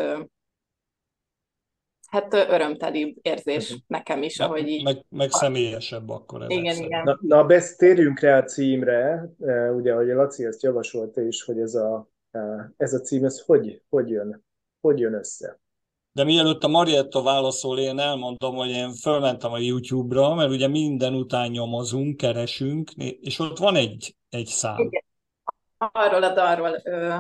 hát 2.11 2.33
örömtelibb 2.33 3.17
érzés 3.21 3.69
uh-huh. 3.69 3.83
nekem 3.87 4.23
is, 4.23 4.39
ahogy 4.39 4.67
így. 4.67 4.83
Meg, 4.83 5.05
meg 5.09 5.29
személyesebb 5.29 6.09
akkor. 6.09 6.45
Igen, 6.47 6.77
igen. 6.77 7.03
Na, 7.03 7.17
na 7.21 7.45
besz, 7.45 7.75
térjünk 7.75 8.19
rá 8.19 8.37
a 8.37 8.43
címre, 8.43 9.29
ugye, 9.75 9.93
ahogy 9.93 10.09
a 10.09 10.15
Laci 10.15 10.45
ezt 10.45 10.63
javasolta 10.63 11.21
is, 11.21 11.43
hogy 11.43 11.59
ez 11.59 11.75
a, 11.75 12.09
ez 12.77 12.93
a 12.93 12.99
cím, 12.99 13.25
ez 13.25 13.41
hogy, 13.41 13.81
hogy, 13.89 14.09
jön, 14.09 14.45
hogy 14.81 14.99
jön 14.99 15.13
össze? 15.13 15.59
De 16.13 16.23
mielőtt 16.23 16.63
a 16.63 16.67
Marietta 16.67 17.21
válaszol, 17.21 17.79
én 17.79 17.99
elmondom, 17.99 18.55
hogy 18.55 18.69
én 18.69 18.93
fölmentem 18.93 19.51
a 19.51 19.57
YouTube-ra, 19.57 20.33
mert 20.33 20.49
ugye 20.49 20.67
minden 20.67 21.13
után 21.13 21.49
nyomozunk, 21.49 22.17
keresünk, 22.17 22.91
és 23.21 23.39
ott 23.39 23.57
van 23.57 23.75
egy, 23.75 24.15
egy 24.29 24.45
szám. 24.45 24.77
Igen. 24.77 25.03
Arról 25.77 26.23
a 26.23 26.33
dalról 26.33 26.79
ö, 26.83 27.15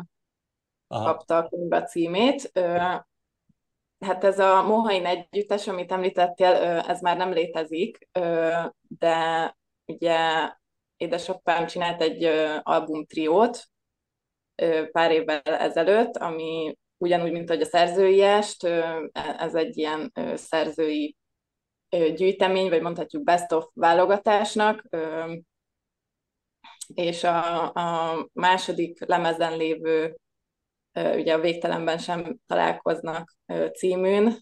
kapta 0.87 1.37
a 1.37 1.47
könyv 1.47 1.71
a 1.71 1.83
címét. 1.83 2.49
Ö, 2.53 2.77
hát 3.99 4.23
ez 4.23 4.39
a 4.39 4.63
Mohain 4.63 5.05
együttes, 5.05 5.67
amit 5.67 5.91
említettél, 5.91 6.51
ö, 6.51 6.89
ez 6.91 7.01
már 7.01 7.17
nem 7.17 7.31
létezik, 7.31 8.09
ö, 8.11 8.51
de 8.99 9.55
ugye 9.85 10.19
édesapám 10.97 11.65
csinált 11.65 12.01
egy 12.01 12.23
ö, 12.23 12.55
albumtriót 12.61 13.63
ö, 14.55 14.89
pár 14.91 15.11
évvel 15.11 15.41
ezelőtt, 15.41 16.17
ami 16.17 16.77
ugyanúgy, 17.01 17.31
mint 17.31 17.49
hogy 17.49 17.61
a 17.61 17.65
szerzőiest, 17.65 18.63
ez 19.37 19.55
egy 19.55 19.77
ilyen 19.77 20.11
szerzői 20.35 21.15
gyűjtemény, 22.15 22.69
vagy 22.69 22.81
mondhatjuk 22.81 23.23
best 23.23 23.51
of 23.51 23.65
válogatásnak, 23.73 24.83
és 26.93 27.23
a, 27.23 27.63
a 27.73 28.27
második 28.33 29.05
lemezen 29.05 29.57
lévő, 29.57 30.17
ugye 30.93 31.33
a 31.33 31.39
Végtelenben 31.39 31.97
sem 31.97 32.37
találkoznak 32.47 33.35
címűn, 33.73 34.37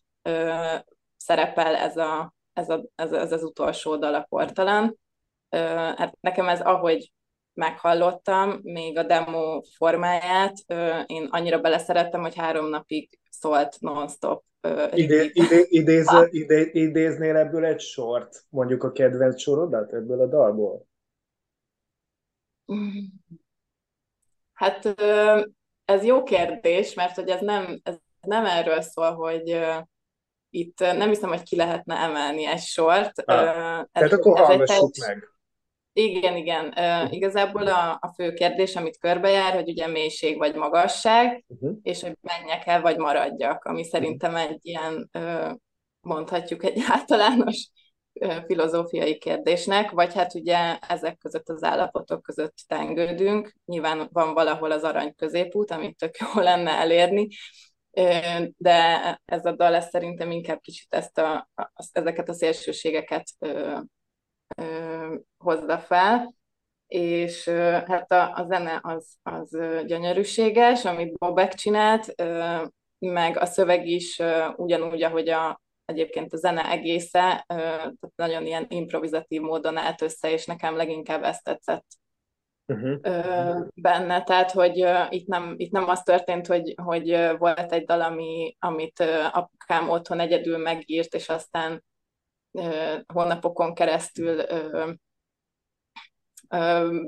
szerepel 1.17 1.75
ez, 1.75 1.97
a, 1.97 2.33
ez, 2.53 2.69
a, 2.69 2.85
ez, 2.95 3.11
ez 3.11 3.31
az 3.31 3.43
utolsó 3.43 3.95
dal 3.95 4.13
a 4.15 4.25
portalan. 4.29 4.99
Hát 5.95 6.17
nekem 6.19 6.47
ez 6.47 6.61
ahogy 6.61 7.11
meghallottam, 7.59 8.59
még 8.63 8.97
a 8.97 9.03
demo 9.03 9.61
formáját, 9.61 10.53
én 11.05 11.27
annyira 11.29 11.59
beleszerettem, 11.59 12.21
hogy 12.21 12.35
három 12.35 12.69
napig 12.69 13.19
szólt 13.29 13.75
non-stop. 13.79 14.43
Idé, 14.91 15.29
idé, 15.33 15.65
idéz, 15.69 16.07
idé, 16.29 16.69
idéznél 16.73 17.35
ebből 17.35 17.65
egy 17.65 17.79
sort, 17.79 18.43
mondjuk 18.49 18.83
a 18.83 18.91
kedvenc 18.91 19.41
sorodat 19.41 19.93
ebből 19.93 20.21
a 20.21 20.25
dalból? 20.25 20.85
Hát 24.53 25.01
ez 25.85 26.03
jó 26.03 26.23
kérdés, 26.23 26.93
mert 26.93 27.15
hogy 27.15 27.29
ez 27.29 27.41
nem, 27.41 27.79
ez 27.83 27.95
nem 28.21 28.45
erről 28.45 28.81
szól, 28.81 29.11
hogy 29.11 29.59
itt 30.49 30.79
nem 30.79 31.07
hiszem, 31.07 31.29
hogy 31.29 31.43
ki 31.43 31.55
lehetne 31.55 31.95
emelni 31.95 32.45
egy 32.45 32.61
sort. 32.61 33.19
Ah, 33.19 33.79
ez, 33.79 33.85
tehát 33.91 34.11
akkor 34.11 34.39
ez 34.39 34.49
egy 34.49 34.89
meg. 35.07 35.37
Igen, 35.99 36.35
igen. 36.35 36.73
Uh, 36.77 37.13
igazából 37.13 37.67
a, 37.67 37.97
a 38.01 38.13
fő 38.15 38.33
kérdés, 38.33 38.75
amit 38.75 38.97
körbejár, 38.97 39.53
hogy 39.53 39.69
ugye 39.69 39.87
mélység 39.87 40.37
vagy 40.37 40.55
magasság, 40.55 41.43
uh-huh. 41.47 41.77
és 41.81 42.01
hogy 42.01 42.17
menjek 42.21 42.67
el, 42.67 42.81
vagy 42.81 42.97
maradjak, 42.97 43.63
ami 43.63 43.83
szerintem 43.83 44.35
egy 44.35 44.59
ilyen, 44.61 45.09
uh, 45.13 45.51
mondhatjuk 46.01 46.63
egy 46.63 46.83
általános 46.95 47.69
uh, 48.13 48.45
filozófiai 48.45 49.17
kérdésnek, 49.17 49.91
vagy 49.91 50.13
hát 50.13 50.33
ugye 50.33 50.77
ezek 50.77 51.17
között 51.17 51.49
az 51.49 51.63
állapotok 51.63 52.21
között 52.21 52.55
tengődünk. 52.67 53.53
Nyilván 53.65 54.09
van 54.11 54.33
valahol 54.33 54.71
az 54.71 54.83
arany 54.83 55.15
középút, 55.15 55.71
amit 55.71 55.97
tök 55.97 56.15
jó 56.17 56.41
lenne 56.49 56.71
elérni, 56.71 57.27
de 58.57 59.19
ez 59.25 59.45
a 59.45 59.51
dal 59.51 59.75
ez 59.75 59.89
szerintem 59.89 60.31
inkább 60.31 60.59
kicsit 60.59 60.93
ezt 60.93 61.17
a, 61.17 61.49
ezeket 61.91 62.29
a 62.29 62.33
szélsőségeket 62.33 63.27
hozza 65.37 65.79
fel, 65.79 66.33
és 66.87 67.49
hát 67.85 68.11
a, 68.11 68.33
a 68.35 68.45
zene 68.47 68.79
az, 68.83 69.15
az 69.23 69.57
gyönyörűséges, 69.85 70.85
amit 70.85 71.17
Bobek 71.17 71.53
csinált, 71.53 72.15
meg 72.99 73.37
a 73.37 73.45
szöveg 73.45 73.87
is 73.87 74.21
ugyanúgy, 74.55 75.03
ahogy 75.03 75.29
a, 75.29 75.61
egyébként 75.85 76.33
a 76.33 76.37
zene 76.37 76.69
egésze, 76.71 77.43
tehát 77.47 78.15
nagyon 78.15 78.45
ilyen 78.45 78.65
improvizatív 78.69 79.41
módon 79.41 79.77
állt 79.77 80.01
össze, 80.01 80.31
és 80.31 80.45
nekem 80.45 80.75
leginkább 80.75 81.23
ezt 81.23 81.43
tetszett 81.43 81.85
uh-huh. 82.65 83.67
benne. 83.73 84.23
Tehát, 84.23 84.51
hogy 84.51 84.85
itt 85.09 85.27
nem, 85.27 85.53
itt 85.57 85.71
nem 85.71 85.89
az 85.89 86.03
történt, 86.03 86.47
hogy, 86.47 86.73
hogy 86.83 87.37
volt 87.37 87.71
egy 87.71 87.85
dal, 87.85 88.01
ami, 88.01 88.55
amit 88.59 88.99
apukám 89.31 89.89
otthon 89.89 90.19
egyedül 90.19 90.57
megírt, 90.57 91.13
és 91.13 91.29
aztán 91.29 91.83
hónapokon 93.13 93.73
keresztül 93.73 94.45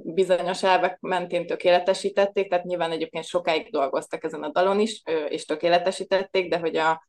bizonyos 0.04 0.63
elvek 0.63 0.99
mentén 0.99 1.45
tökéletesítették, 1.45 2.49
tehát 2.49 2.65
nyilván 2.65 2.91
egyébként 2.91 3.25
sokáig 3.25 3.71
dolgoztak 3.71 4.23
ezen 4.23 4.43
a 4.43 4.51
dalon 4.51 4.80
is, 4.80 5.01
és 5.27 5.45
tökéletesítették, 5.45 6.49
de 6.49 6.60
hogy 6.60 6.75
a, 6.75 7.08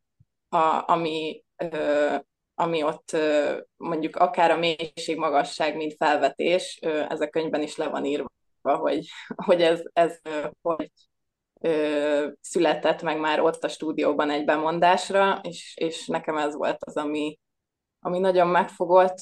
a, 0.49 0.85
ami, 0.87 1.45
ami 2.55 2.83
ott 2.83 3.17
mondjuk 3.77 4.17
akár 4.17 4.51
a 4.51 4.57
mélység, 4.57 5.17
magasság, 5.17 5.77
mint 5.77 5.97
felvetés, 5.97 6.79
ez 7.09 7.21
a 7.21 7.29
könyvben 7.29 7.63
is 7.63 7.77
le 7.77 7.89
van 7.89 8.05
írva, 8.05 8.31
hogy, 8.63 9.07
hogy 9.45 9.63
ez, 9.63 9.83
ez 9.93 10.21
hogy 10.63 10.91
született 12.41 13.03
meg 13.03 13.19
már 13.19 13.41
ott 13.41 13.65
a 13.65 13.69
stúdióban 13.69 14.31
egy 14.31 14.45
bemondásra, 14.45 15.41
és, 15.43 15.77
és 15.77 16.07
nekem 16.07 16.37
ez 16.37 16.55
volt 16.55 16.85
az, 16.85 16.97
ami, 16.97 17.39
ami 18.05 18.19
nagyon 18.19 18.49
megfogott. 18.49 19.19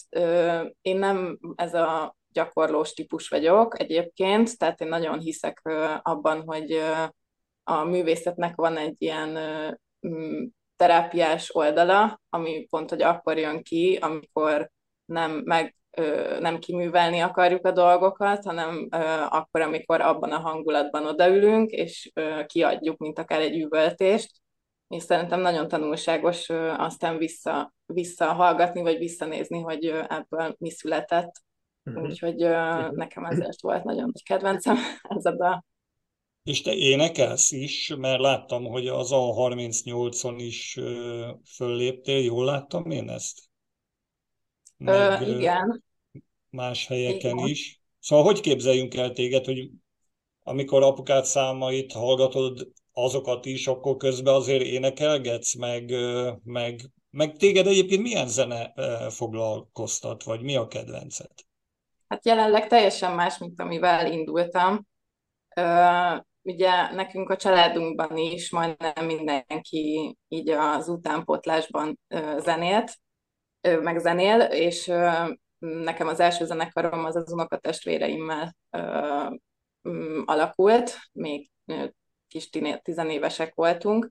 Én 0.80 0.98
nem 0.98 1.38
ez 1.54 1.74
a 1.74 2.16
gyakorlós 2.32 2.92
típus 2.92 3.28
vagyok 3.28 3.80
egyébként, 3.80 4.58
tehát 4.58 4.80
én 4.80 4.88
nagyon 4.88 5.18
hiszek 5.18 5.62
abban, 6.02 6.42
hogy 6.46 6.80
a 7.64 7.84
művészetnek 7.84 8.54
van 8.56 8.76
egy 8.76 8.94
ilyen 8.98 9.38
terápiás 10.76 11.54
oldala, 11.54 12.20
ami 12.28 12.66
pont, 12.70 12.90
hogy 12.90 13.02
akkor 13.02 13.38
jön 13.38 13.62
ki, 13.62 13.98
amikor 14.00 14.70
nem 15.04 15.42
meg 15.44 15.74
nem 16.40 16.58
kiművelni 16.58 17.20
akarjuk 17.20 17.66
a 17.66 17.70
dolgokat, 17.70 18.44
hanem 18.44 18.88
akkor, 19.28 19.60
amikor 19.60 20.00
abban 20.00 20.32
a 20.32 20.38
hangulatban 20.38 21.06
odaülünk, 21.06 21.70
és 21.70 22.12
kiadjuk, 22.46 22.98
mint 22.98 23.18
akár 23.18 23.40
egy 23.40 23.60
üvöltést, 23.60 24.30
és 24.90 25.02
szerintem 25.02 25.40
nagyon 25.40 25.68
tanulságos 25.68 26.48
aztán 26.76 27.18
vissza, 27.18 27.74
visszahallgatni, 27.86 28.82
vagy 28.82 28.98
visszanézni, 28.98 29.60
hogy 29.60 29.84
ebből 30.08 30.54
mi 30.58 30.70
született. 30.70 31.42
Uh-huh. 31.84 32.02
Úgyhogy 32.04 32.44
uh, 32.44 32.90
nekem 32.90 33.24
ezért 33.24 33.60
volt 33.60 33.84
nagyon 33.84 34.10
nagy 34.12 34.22
kedvencem 34.22 34.76
ez 35.16 35.24
a 35.24 35.36
dal. 35.36 35.64
És 36.42 36.62
te 36.62 36.74
énekelsz 36.74 37.52
is, 37.52 37.94
mert 37.98 38.20
láttam, 38.20 38.64
hogy 38.64 38.88
az 38.88 39.08
A38-on 39.12 40.34
is 40.36 40.78
fölléptél, 41.44 42.24
jól 42.24 42.44
láttam 42.44 42.90
én 42.90 43.10
ezt? 43.10 43.40
Meg, 44.76 45.20
uh, 45.20 45.28
igen. 45.28 45.84
Más 46.50 46.86
helyeken 46.86 47.36
igen. 47.36 47.48
is. 47.48 47.80
Szóval 47.98 48.24
hogy 48.24 48.40
képzeljünk 48.40 48.94
el 48.94 49.12
téged, 49.12 49.44
hogy 49.44 49.70
amikor 50.42 50.82
apukát 50.82 51.24
számait 51.24 51.92
hallgatod, 51.92 52.72
azokat 52.92 53.46
is, 53.46 53.66
akkor 53.66 53.96
közben 53.96 54.34
azért 54.34 54.62
énekelgetsz, 54.62 55.54
meg, 55.54 55.92
meg, 56.44 56.80
meg 57.10 57.36
téged 57.36 57.66
egyébként 57.66 58.02
milyen 58.02 58.28
zene 58.28 58.72
foglalkoztat, 59.10 60.22
vagy 60.22 60.42
mi 60.42 60.56
a 60.56 60.66
kedvenced? 60.66 61.30
Hát 62.08 62.26
jelenleg 62.26 62.66
teljesen 62.66 63.14
más, 63.14 63.38
mint 63.38 63.60
amivel 63.60 64.12
indultam. 64.12 64.86
Ugye 66.42 66.90
nekünk 66.92 67.30
a 67.30 67.36
családunkban 67.36 68.16
is 68.16 68.50
majdnem 68.50 69.06
mindenki 69.06 70.16
így 70.28 70.48
az 70.48 70.88
utánpótlásban 70.88 72.00
zenélt, 72.38 72.98
meg 73.60 73.98
zenél, 73.98 74.40
és 74.40 74.86
nekem 75.58 76.08
az 76.08 76.20
első 76.20 76.44
zenekarom 76.44 77.04
az 77.04 77.16
az 77.16 77.32
unokatestvéreimmel 77.32 78.56
alakult, 80.24 80.98
még 81.12 81.50
kis 82.30 82.50
tizenévesek 82.82 83.54
voltunk, 83.54 84.10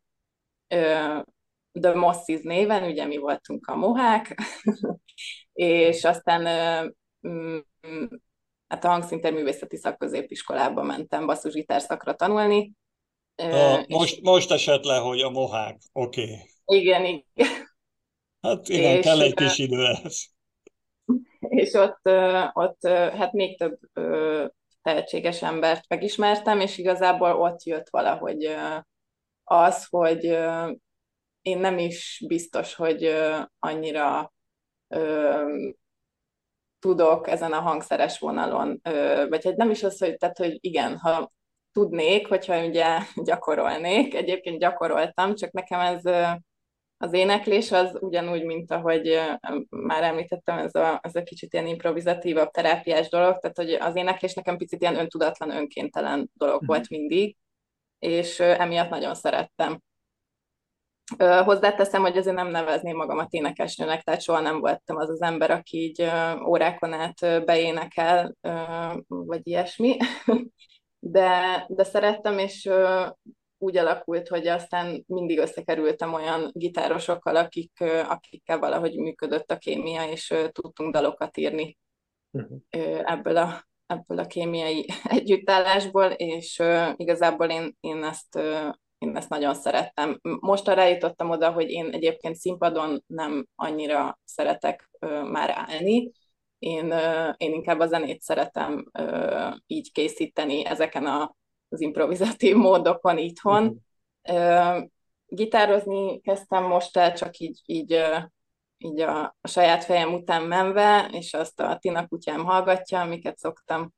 The 1.71 1.93
Mossis 1.93 2.41
néven, 2.41 2.83
ugye 2.83 3.05
mi 3.05 3.17
voltunk 3.17 3.67
a 3.67 3.75
mohák, 3.75 4.39
és 5.53 6.03
aztán 6.03 6.45
hát 8.67 8.83
a 8.83 8.87
hangszinterművészeti 8.87 9.77
szakközépiskolába 9.77 10.83
mentem 10.83 11.25
basszusgitár 11.25 11.81
szakra 11.81 12.15
tanulni. 12.15 12.73
A, 13.35 13.85
most, 13.87 14.21
most 14.21 14.51
esett 14.51 14.83
le, 14.83 14.97
hogy 14.97 15.21
a 15.21 15.29
mohák, 15.29 15.77
oké. 15.93 16.23
Okay. 16.23 16.79
Igen, 16.79 17.05
igen. 17.05 17.23
Hát 18.41 18.69
igen, 18.69 18.95
és, 18.95 19.03
kell 19.03 19.21
egy 19.21 19.33
kis 19.33 19.57
idő 19.57 19.85
ez. 19.85 20.21
És 21.39 21.73
ott, 21.73 21.99
ott 22.53 22.87
hát 22.87 23.31
még 23.33 23.57
több 23.57 23.79
tehetséges 24.81 25.41
embert 25.41 25.83
megismertem, 25.87 26.59
és 26.59 26.77
igazából 26.77 27.31
ott 27.31 27.63
jött 27.63 27.89
valahogy 27.89 28.55
az, 29.43 29.85
hogy 29.85 30.23
én 31.41 31.57
nem 31.57 31.77
is 31.77 32.23
biztos, 32.27 32.75
hogy 32.75 33.15
annyira 33.59 34.33
tudok 36.79 37.27
ezen 37.27 37.53
a 37.53 37.59
hangszeres 37.59 38.19
vonalon, 38.19 38.79
vagy 39.29 39.45
hát 39.45 39.55
nem 39.55 39.69
is 39.69 39.83
az, 39.83 39.99
hogy, 39.99 40.17
tehát, 40.17 40.37
hogy 40.37 40.57
igen, 40.59 40.97
ha 40.97 41.31
tudnék, 41.71 42.27
hogyha 42.27 42.65
ugye 42.65 42.97
gyakorolnék, 43.23 44.13
egyébként 44.13 44.59
gyakoroltam, 44.59 45.35
csak 45.35 45.51
nekem 45.51 45.79
ez 45.79 46.01
az 47.01 47.13
éneklés 47.13 47.71
az 47.71 47.97
ugyanúgy, 47.99 48.43
mint 48.43 48.71
ahogy 48.71 49.19
már 49.69 50.03
említettem, 50.03 50.57
ez 50.57 50.75
a, 50.75 50.99
ez 51.03 51.15
a 51.15 51.23
kicsit 51.23 51.53
ilyen 51.53 51.67
improvizatívabb, 51.67 52.51
terápiás 52.51 53.09
dolog, 53.09 53.37
tehát 53.39 53.57
hogy 53.57 53.71
az 53.71 53.95
éneklés 53.95 54.33
nekem 54.33 54.57
picit 54.57 54.81
ilyen 54.81 54.99
öntudatlan, 54.99 55.49
önkéntelen 55.49 56.29
dolog 56.33 56.65
volt 56.65 56.89
mhm. 56.89 56.99
mindig, 56.99 57.35
és 57.99 58.39
emiatt 58.39 58.89
nagyon 58.89 59.15
szerettem. 59.15 59.81
Hozzáteszem, 61.43 62.01
hogy 62.01 62.17
azért 62.17 62.35
nem 62.35 62.47
nevezném 62.47 62.95
magamat 62.95 63.33
énekesnőnek, 63.33 64.01
tehát 64.01 64.21
soha 64.21 64.39
nem 64.39 64.59
voltam 64.59 64.97
az 64.97 65.09
az 65.09 65.21
ember, 65.21 65.51
aki 65.51 65.77
így 65.77 66.11
órákon 66.45 66.93
át 66.93 67.45
beénekel, 67.45 68.35
vagy 69.07 69.47
ilyesmi. 69.47 69.97
De, 71.01 71.65
de 71.69 71.83
szerettem, 71.83 72.37
és 72.37 72.69
úgy 73.59 73.77
alakult, 73.77 74.27
hogy 74.27 74.47
aztán 74.47 75.03
mindig 75.07 75.37
összekerültem 75.37 76.13
olyan 76.13 76.49
gitárosokkal, 76.53 77.35
akik, 77.35 77.71
akikkel 78.07 78.59
valahogy 78.59 78.97
működött 78.97 79.51
a 79.51 79.57
kémia, 79.57 80.09
és 80.09 80.33
tudtunk 80.51 80.93
dalokat 80.93 81.37
írni 81.37 81.77
uh-huh. 82.31 82.59
ebből 83.03 83.37
a, 83.37 83.67
ebből 83.85 84.19
a 84.19 84.25
kémiai 84.25 84.85
együttállásból, 85.03 86.11
és 86.11 86.61
igazából 86.95 87.49
én, 87.49 87.77
én 87.79 88.03
ezt 88.03 88.39
én 88.97 89.15
ezt 89.15 89.29
nagyon 89.29 89.53
szerettem. 89.53 90.19
Most 90.39 90.67
arra 90.67 90.87
jutottam 90.87 91.29
oda, 91.29 91.51
hogy 91.51 91.69
én 91.69 91.89
egyébként 91.89 92.35
színpadon 92.35 93.03
nem 93.07 93.47
annyira 93.55 94.19
szeretek 94.23 94.89
már 95.31 95.49
állni, 95.49 96.11
én, 96.59 96.93
én 97.37 97.53
inkább 97.53 97.79
a 97.79 97.87
zenét 97.87 98.21
szeretem 98.21 98.91
így 99.67 99.91
készíteni 99.91 100.65
ezeken 100.65 101.05
a, 101.05 101.35
az 101.69 101.81
improvizatív 101.81 102.55
módokon 102.55 103.17
itthon. 103.17 103.85
Uh-huh. 104.23 104.87
Gitározni 105.25 106.21
kezdtem 106.21 106.63
most 106.63 106.97
el, 106.97 107.13
csak 107.13 107.37
így, 107.37 107.61
így, 107.65 108.05
így 108.77 108.99
a, 109.01 109.35
a 109.41 109.47
saját 109.47 109.83
fejem 109.83 110.13
után 110.13 110.43
menve, 110.43 111.09
és 111.11 111.33
azt 111.33 111.59
a 111.59 111.77
Tina 111.77 112.07
kutyám 112.07 112.45
hallgatja, 112.45 113.01
amiket 113.01 113.37
szoktam 113.37 113.93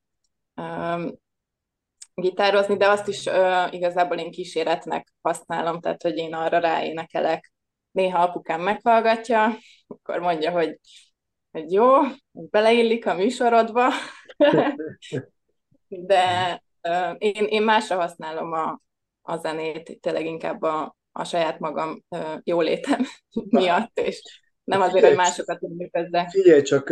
gitározni, 2.14 2.78
de 2.78 2.90
azt 2.90 3.08
is 3.08 3.26
uh, 3.26 3.74
igazából 3.74 4.18
én 4.18 4.32
kíséretnek 4.32 5.14
használom, 5.22 5.80
tehát 5.80 6.02
hogy 6.02 6.18
én 6.18 6.34
arra 6.34 6.60
ráénekelek. 6.60 7.54
Néha 7.92 8.24
apukám 8.24 8.62
meghallgatja, 8.62 9.58
akkor 9.88 10.20
mondja, 10.20 10.52
hogy, 10.52 10.80
hogy 11.52 11.72
jó, 11.72 11.98
beleillik 12.32 13.06
a 13.06 13.14
műsorodba, 13.14 13.90
de 15.88 16.64
én, 17.17 17.46
én 17.46 17.63
másra 17.63 17.96
használom 17.96 18.52
a, 18.52 18.82
a 19.22 19.38
zenét, 19.38 19.98
tényleg 20.02 20.26
inkább 20.26 20.62
a, 20.62 20.96
a 21.12 21.24
saját 21.24 21.60
magam 21.60 22.04
jólétem 22.44 23.06
miatt, 23.50 24.00
és 24.00 24.41
nem 24.72 24.82
azért, 24.82 25.06
hogy 25.06 25.16
másokat 25.16 25.60
működve. 25.62 26.28
Figyelj, 26.32 26.62
csak 26.62 26.90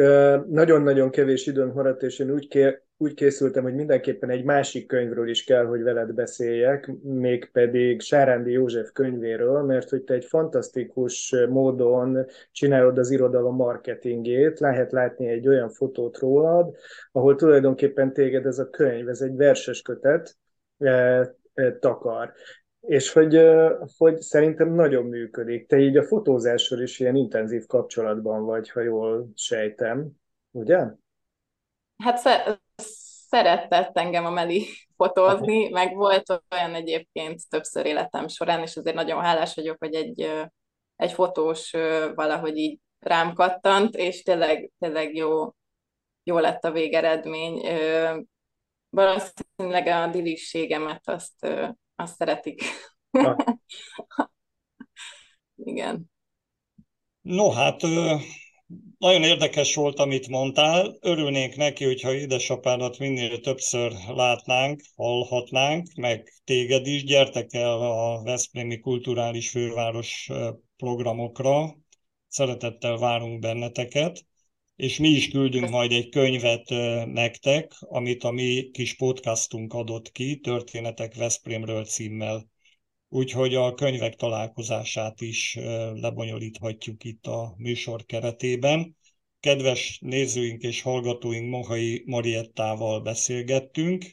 nagyon-nagyon 0.47 1.09
kevés 1.09 1.47
időn 1.47 1.71
maradt, 1.75 2.03
és 2.03 2.19
én 2.19 2.31
úgy, 2.31 2.47
ké, 2.47 2.81
úgy 2.97 3.13
készültem, 3.13 3.63
hogy 3.63 3.73
mindenképpen 3.73 4.29
egy 4.29 4.43
másik 4.43 4.87
könyvről 4.87 5.29
is 5.29 5.43
kell, 5.43 5.65
hogy 5.65 5.83
veled 5.83 6.13
beszéljek, 6.13 6.91
mégpedig 7.03 8.01
Sárándi 8.01 8.51
József 8.51 8.91
könyvéről, 8.91 9.61
mert 9.61 9.89
hogy 9.89 10.03
te 10.03 10.13
egy 10.13 10.25
fantasztikus 10.25 11.35
módon 11.49 12.25
csinálod 12.51 12.97
az 12.97 13.11
irodalom 13.11 13.55
marketingét, 13.55 14.59
lehet 14.59 14.91
látni 14.91 15.27
egy 15.27 15.47
olyan 15.47 15.69
fotót 15.69 16.17
rólad, 16.17 16.75
ahol 17.11 17.35
tulajdonképpen 17.35 18.13
téged 18.13 18.45
ez 18.45 18.59
a 18.59 18.69
könyv, 18.69 19.09
ez 19.09 19.21
egy 19.21 19.35
verses 19.35 19.81
kötet, 19.81 20.37
takar 21.79 22.33
és 22.81 23.11
hogy, 23.11 23.41
hogy 23.97 24.21
szerintem 24.21 24.73
nagyon 24.73 25.05
működik. 25.05 25.67
Te 25.67 25.77
így 25.77 25.97
a 25.97 26.03
fotózással 26.03 26.81
is 26.81 26.99
ilyen 26.99 27.15
intenzív 27.15 27.65
kapcsolatban 27.65 28.45
vagy, 28.45 28.69
ha 28.69 28.81
jól 28.81 29.29
sejtem, 29.35 30.09
ugye? 30.51 30.85
Hát 31.97 32.19
szeretett 33.29 33.97
engem 33.97 34.25
a 34.25 34.29
Meli 34.29 34.65
fotózni, 34.97 35.69
meg 35.69 35.95
volt 35.95 36.43
olyan 36.51 36.73
egyébként 36.73 37.49
többször 37.49 37.85
életem 37.85 38.27
során, 38.27 38.61
és 38.61 38.77
azért 38.77 38.95
nagyon 38.95 39.21
hálás 39.21 39.55
vagyok, 39.55 39.77
hogy 39.79 39.93
egy, 39.93 40.29
egy 40.95 41.11
fotós 41.11 41.71
valahogy 42.15 42.57
így 42.57 42.79
rám 42.99 43.33
kattant, 43.33 43.95
és 43.95 44.23
tényleg, 44.23 44.71
tényleg 44.79 45.15
jó, 45.15 45.53
jó 46.23 46.37
lett 46.37 46.63
a 46.63 46.71
végeredmény. 46.71 47.61
Valószínűleg 48.89 49.87
a 49.87 50.07
dilisségemet 50.07 51.09
azt 51.09 51.47
azt 51.99 52.15
szeretik. 52.15 52.63
Igen. 55.55 56.11
No, 57.21 57.49
hát 57.49 57.81
nagyon 58.97 59.23
érdekes 59.23 59.75
volt, 59.75 59.99
amit 59.99 60.27
mondtál. 60.27 60.97
Örülnénk 61.01 61.55
neki, 61.55 61.85
hogyha 61.85 62.13
édesapádat 62.13 62.97
minél 62.97 63.39
többször 63.39 63.93
látnánk, 64.07 64.81
hallhatnánk, 64.95 65.87
meg 65.95 66.33
téged 66.43 66.87
is. 66.87 67.03
Gyertek 67.03 67.53
el 67.53 67.81
a 67.81 68.23
Veszprémi 68.23 68.79
Kulturális 68.79 69.49
Főváros 69.49 70.29
programokra. 70.77 71.77
Szeretettel 72.27 72.97
várunk 72.97 73.39
benneteket 73.39 74.27
és 74.79 74.99
mi 74.99 75.07
is 75.07 75.29
küldünk 75.29 75.69
majd 75.69 75.91
egy 75.91 76.09
könyvet 76.09 76.69
nektek, 77.05 77.71
amit 77.79 78.23
a 78.23 78.31
mi 78.31 78.69
kis 78.71 78.95
podcastunk 78.95 79.73
adott 79.73 80.11
ki, 80.11 80.39
Történetek 80.39 81.15
Veszprémről 81.15 81.85
címmel. 81.85 82.49
Úgyhogy 83.09 83.55
a 83.55 83.73
könyvek 83.73 84.15
találkozását 84.15 85.21
is 85.21 85.57
lebonyolíthatjuk 85.93 87.03
itt 87.03 87.25
a 87.25 87.53
műsor 87.57 88.05
keretében. 88.05 88.97
Kedves 89.39 89.99
nézőink 90.01 90.61
és 90.61 90.81
hallgatóink 90.81 91.49
Mohai 91.49 92.03
Mariettával 92.05 93.01
beszélgettünk, 93.01 94.05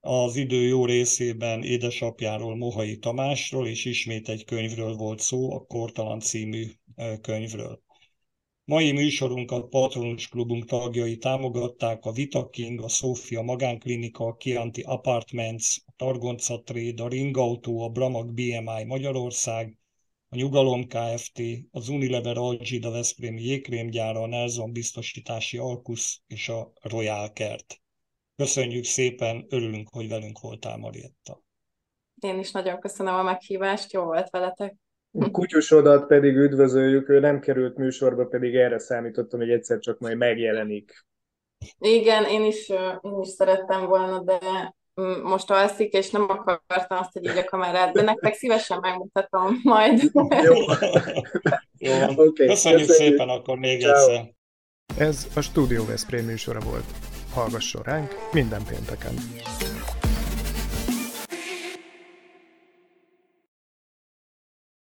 az 0.00 0.36
idő 0.36 0.66
jó 0.66 0.86
részében 0.86 1.62
édesapjáról, 1.62 2.56
Mohai 2.56 2.98
Tamásról, 2.98 3.66
és 3.68 3.84
ismét 3.84 4.28
egy 4.28 4.44
könyvről 4.44 4.94
volt 4.94 5.20
szó, 5.20 5.52
a 5.52 5.64
Kortalan 5.66 6.20
című 6.20 6.66
könyvről. 7.20 7.86
Mai 8.68 8.92
műsorunkat 8.92 9.68
Patronus 9.68 10.28
Klubunk 10.28 10.64
tagjai 10.64 11.16
támogatták 11.16 12.04
a 12.04 12.12
Vitaking, 12.12 12.82
a 12.82 12.88
Sofia 12.88 13.42
Magánklinika, 13.42 14.24
a 14.24 14.36
Kianti 14.36 14.80
Apartments, 14.80 15.76
a 15.86 15.92
Targonca 15.96 16.62
Trade, 16.62 17.02
a 17.02 17.08
Ringautó, 17.08 17.80
a 17.80 17.88
Bramag 17.88 18.32
BMI 18.32 18.84
Magyarország, 18.86 19.76
a 20.28 20.36
Nyugalom 20.36 20.86
Kft., 20.86 21.42
az 21.70 21.88
Unilever 21.88 22.36
Algida 22.36 22.90
Veszprémi 22.90 23.42
jégkrémgyára, 23.42 24.22
a 24.22 24.26
Nelson 24.26 24.72
Biztosítási 24.72 25.58
Alkusz 25.58 26.20
és 26.26 26.48
a 26.48 26.72
Royal 26.80 27.32
Kert. 27.32 27.80
Köszönjük 28.36 28.84
szépen, 28.84 29.46
örülünk, 29.48 29.88
hogy 29.88 30.08
velünk 30.08 30.40
voltál, 30.40 30.76
Marietta. 30.76 31.42
Én 32.20 32.38
is 32.38 32.50
nagyon 32.50 32.80
köszönöm 32.80 33.14
a 33.14 33.22
meghívást, 33.22 33.92
jó 33.92 34.04
volt 34.04 34.30
veletek. 34.30 34.76
Kutyusodat 35.32 36.06
pedig 36.06 36.36
üdvözöljük, 36.36 37.08
ő 37.08 37.20
nem 37.20 37.40
került 37.40 37.76
műsorba, 37.76 38.26
pedig 38.26 38.54
erre 38.54 38.78
számítottam, 38.78 39.40
hogy 39.40 39.50
egyszer 39.50 39.78
csak 39.78 39.98
majd 39.98 40.16
megjelenik. 40.16 41.06
Igen, 41.78 42.24
én 42.24 42.44
is, 42.44 42.68
én 43.00 43.20
is 43.20 43.28
szerettem 43.28 43.86
volna, 43.86 44.20
de 44.20 44.38
most 45.22 45.50
alszik, 45.50 45.92
és 45.92 46.10
nem 46.10 46.22
akartam 46.22 46.98
azt, 46.98 47.12
hogy 47.12 47.24
így 47.24 47.36
a 47.36 47.44
kamerát, 47.44 47.92
de 47.92 48.02
nektek 48.02 48.34
szívesen 48.34 48.78
megmutatom 48.80 49.60
majd. 49.62 50.02
Jó. 50.42 50.54
Jó. 51.90 52.08
Okay. 52.10 52.46
Köszönjük, 52.46 52.48
Köszönjük 52.48 52.88
szépen 52.88 53.28
akkor 53.28 53.58
még 53.58 53.80
Ciao. 53.80 53.92
egyszer. 53.92 54.32
Ez 54.98 55.26
a 55.34 55.40
Studio 55.40 55.84
Veszprém 55.84 56.24
műsora 56.24 56.60
volt. 56.60 56.84
Hallgasson 57.34 57.82
ránk 57.82 58.14
minden 58.32 58.62
pénteken! 58.64 59.14